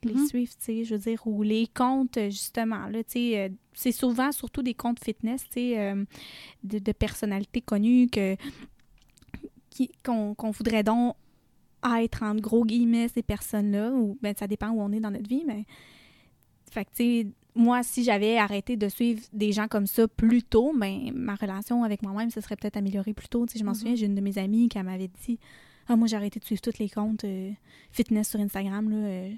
[0.06, 0.28] mm-hmm.
[0.28, 3.92] suivre, tu sais, je veux dire, ou les comptes, justement, là, tu sais, euh, c'est
[3.92, 6.06] souvent surtout des comptes fitness, tu sais, euh,
[6.64, 8.36] de, personnalités connues que,
[10.04, 11.16] qu'on, voudrait donc
[11.98, 15.30] être, en gros guillemets, ces personnes-là, ou, ben, ça dépend où on est dans notre
[15.30, 15.66] vie, mais,
[16.72, 20.44] fait que, tu sais, moi, si j'avais arrêté de suivre des gens comme ça plus
[20.44, 23.64] tôt, ben, ma relation avec moi-même se serait peut-être améliorée plus tôt, tu sais, je
[23.64, 23.76] m'en mm-hmm.
[23.76, 25.40] souviens, j'ai une de mes amies qui m'avait dit
[25.90, 27.52] ah, moi, j'ai arrêté de suivre tous les comptes euh,
[27.92, 28.90] fitness sur Instagram.
[28.92, 29.32] Là, euh,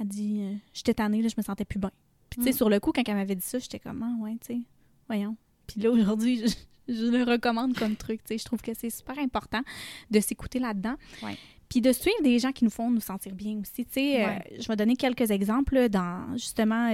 [0.00, 1.90] elle dit euh, J'étais tannée, là, je me sentais plus bien.
[2.30, 2.54] Puis, tu sais, mm.
[2.54, 4.60] sur le coup, quand elle m'avait dit ça, j'étais comme Ah, ouais, tu sais,
[5.06, 5.36] voyons.
[5.66, 6.54] Puis là, aujourd'hui, je,
[6.92, 8.20] le recommande comme truc.
[8.30, 9.62] Je trouve que c'est super important
[10.10, 10.94] de s'écouter là-dedans.
[11.22, 11.36] Ouais.
[11.68, 13.86] Puis de suivre des gens qui nous font nous sentir bien aussi.
[13.90, 16.90] Sais, je vais donner quelques exemples dans justement,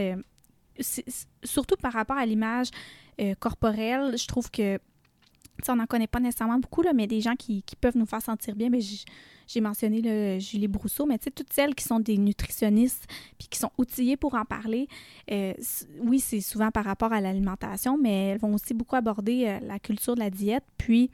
[1.43, 2.69] surtout par rapport à l'image
[3.41, 4.17] corporelle.
[4.17, 4.79] Je trouve que
[5.69, 8.55] on n'en connaît pas nécessairement beaucoup, là, mais des gens qui, peuvent nous faire sentir
[8.55, 8.71] bien.
[8.71, 13.07] Mais j'ai mentionné le Julie Brousseau, mais toutes celles qui sont des nutritionnistes
[13.39, 14.89] puis qui sont outillées pour en parler,
[15.31, 15.53] euh,
[16.01, 19.79] oui, c'est souvent par rapport à l'alimentation, mais elles vont aussi beaucoup aborder euh, la
[19.79, 20.65] culture de la diète.
[20.77, 21.11] Puis,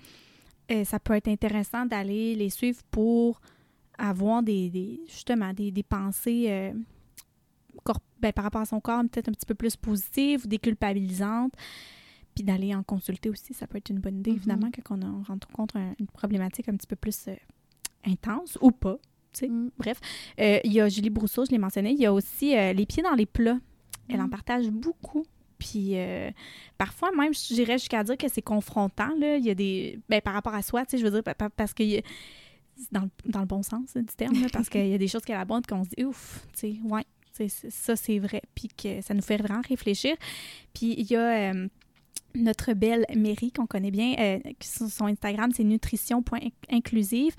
[0.70, 3.40] euh, ça peut être intéressant d'aller les suivre pour
[3.99, 6.72] avoir des, justement des, pensées
[8.20, 11.53] ben, par rapport à son corps peut-être un petit peu plus positives ou déculpabilisantes.
[12.35, 14.82] Puis d'aller en consulter aussi, ça peut être une bonne idée, évidemment, mm-hmm.
[14.82, 17.35] quand on rencontre une problématique un petit peu plus euh,
[18.05, 18.99] intense ou pas.
[19.41, 19.68] Mm.
[19.78, 20.01] Bref,
[20.41, 21.93] euh, il y a Julie Brousseau, je l'ai mentionné.
[21.93, 23.59] Il y a aussi euh, les pieds dans les plats.
[24.09, 24.30] Elle en mm.
[24.30, 25.24] partage beaucoup.
[25.59, 25.95] Puis
[26.76, 29.14] parfois, même, je dirais jusqu'à dire que c'est confrontant.
[29.16, 29.37] Là.
[29.37, 29.99] Il y a des.
[30.09, 32.03] Ben, par rapport à soi, tu sais, je veux dire, parce que.
[32.91, 35.64] Dans, dans, le bon sens du terme, parce qu'il y a des choses qu'elle aborde
[35.64, 37.05] qu'on se dit, ouf, tu sais, ouais,
[37.70, 38.43] ça, c'est vrai.
[38.57, 40.16] Puis que ça nous fait vraiment réfléchir.
[40.72, 41.53] Puis il y a
[42.35, 44.14] notre belle Mary qu'on connaît bien.
[44.18, 47.35] Euh, son Instagram, c'est nutrition.inclusive.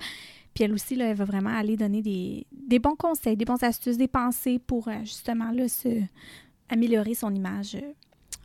[0.54, 3.98] Puis elle aussi, là, elle va vraiment aller donner des, bons conseils, des bonnes astuces,
[3.98, 6.02] des pensées pour euh, justement là, se,
[6.68, 7.92] améliorer son image, euh,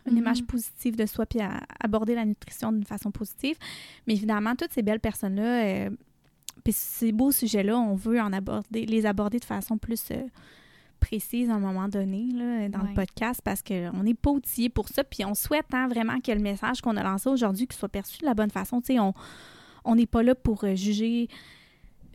[0.10, 0.45] une image mm-hmm.
[0.45, 1.39] positive de soi, puis
[1.80, 3.58] aborder la nutrition d'une façon positive.
[4.08, 5.89] Mais évidemment, toutes ces belles personnes-là,
[6.64, 10.12] puis ces beaux sujets-là, on veut en aborder, les aborder de façon plus
[11.02, 14.88] précise à un moment donné là, dans le podcast parce qu'on n'est pas outillé pour
[14.88, 15.04] ça.
[15.04, 18.26] Puis on souhaite hein, vraiment que le message qu'on a lancé aujourd'hui soit perçu de
[18.26, 18.80] la bonne façon.
[18.80, 18.99] Tu sais,
[19.84, 21.28] on n'est pas là pour euh, juger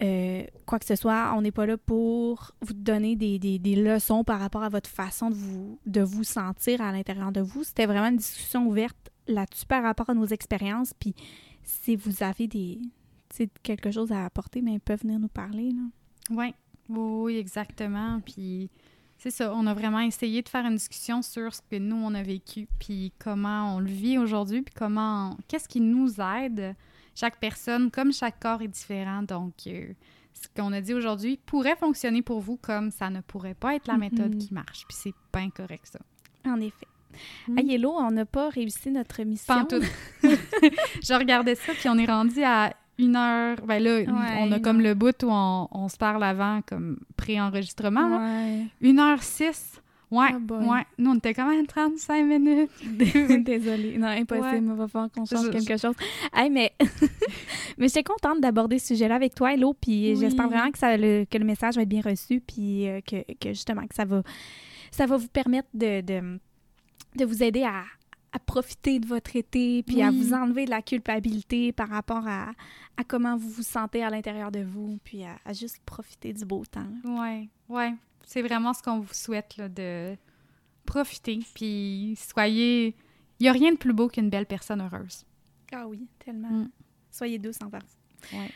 [0.03, 1.33] euh, quoi que ce soit.
[1.37, 5.31] On n'est pas là pour vous donner des, des, leçons par rapport à votre façon
[5.31, 7.65] de vous, de vous sentir à l'intérieur de vous.
[7.65, 10.93] C'était vraiment une discussion ouverte là-dessus par rapport à nos expériences.
[10.95, 11.15] Puis
[11.63, 12.81] si vous avez des
[13.63, 15.73] quelque chose à apporter, mais ben, ils peuvent venir nous parler.
[16.31, 16.55] Oui,
[16.89, 18.21] oui, exactement.
[18.21, 18.71] Puis
[19.19, 22.15] c'est ça, on a vraiment essayé de faire une discussion sur ce que nous, on
[22.15, 26.75] a vécu, puis comment on le vit aujourd'hui, puis comment, qu'est-ce qui nous aide.
[27.15, 29.87] Chaque personne, comme chaque corps est différent, donc euh,
[30.35, 33.89] ce qu'on a dit aujourd'hui pourrait fonctionner pour vous comme ça ne pourrait pas être
[33.89, 34.49] la méthode mm-hmm.
[34.49, 36.01] qui marche, puis c'est pas incorrect ça.
[36.45, 36.87] En effet.
[37.49, 37.59] Mm.
[37.59, 39.65] À Yellow, on n'a pas réussi notre mission.
[39.65, 39.83] Pas tout.
[40.23, 43.59] Je regardais ça, puis on est rendu à une heure.
[43.67, 44.01] Ben là,
[44.41, 48.21] on a comme le bout où on, se parle avant, comme pré-enregistrement.
[48.81, 49.81] Une heure six.
[50.09, 50.87] Ouais, oh ouais.
[50.99, 52.71] Nous, on était quand même 35 minutes.
[53.45, 53.99] Désolée.
[53.99, 54.71] Non, impossible.
[54.71, 55.97] On va falloir qu'on change quelque chose.
[56.33, 56.73] Hey, mais
[57.79, 59.75] mais j'étais contente d'aborder ce sujet-là avec toi, Hello.
[59.75, 62.41] Puis j'espère vraiment que, ça, le, que le message va être bien reçu.
[62.41, 64.23] Puis euh, que, que, justement, que ça va,
[64.93, 66.39] ça va vous permettre de, de,
[67.17, 67.83] de vous aider à,
[68.37, 72.51] à profiter de votre été, puis à vous enlever de la culpabilité par rapport à,
[72.97, 76.45] à comment vous vous sentez à l'intérieur de vous, puis à, à, juste profiter du
[76.45, 76.87] beau temps.
[77.05, 77.95] Oui, oui
[78.27, 80.17] c'est vraiment ce qu'on vous souhaite, là, de
[80.85, 81.39] profiter.
[81.55, 82.95] Puis soyez.
[83.39, 85.25] Il n'y a rien de plus beau qu'une belle personne heureuse.
[85.73, 86.49] Ah oui, tellement.
[86.49, 86.71] Mm.
[87.11, 88.39] Soyez douce envers vous.
[88.39, 88.51] Ouais.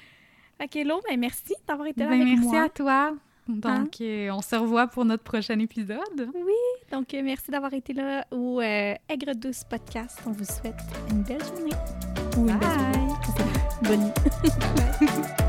[0.63, 2.53] Ok, Lo, ben merci d'avoir été là ben, avec merci moi.
[2.53, 3.17] Merci à toi.
[3.59, 4.31] Donc, hein?
[4.33, 5.99] on se revoit pour notre prochain épisode.
[6.35, 6.53] Oui,
[6.93, 10.21] donc euh, merci d'avoir été là au euh, Aigre Douce Podcast.
[10.27, 10.81] On vous souhaite
[11.11, 11.73] une belle journée.
[12.37, 13.11] Ou une belle journée.
[13.83, 15.21] Bonne nuit.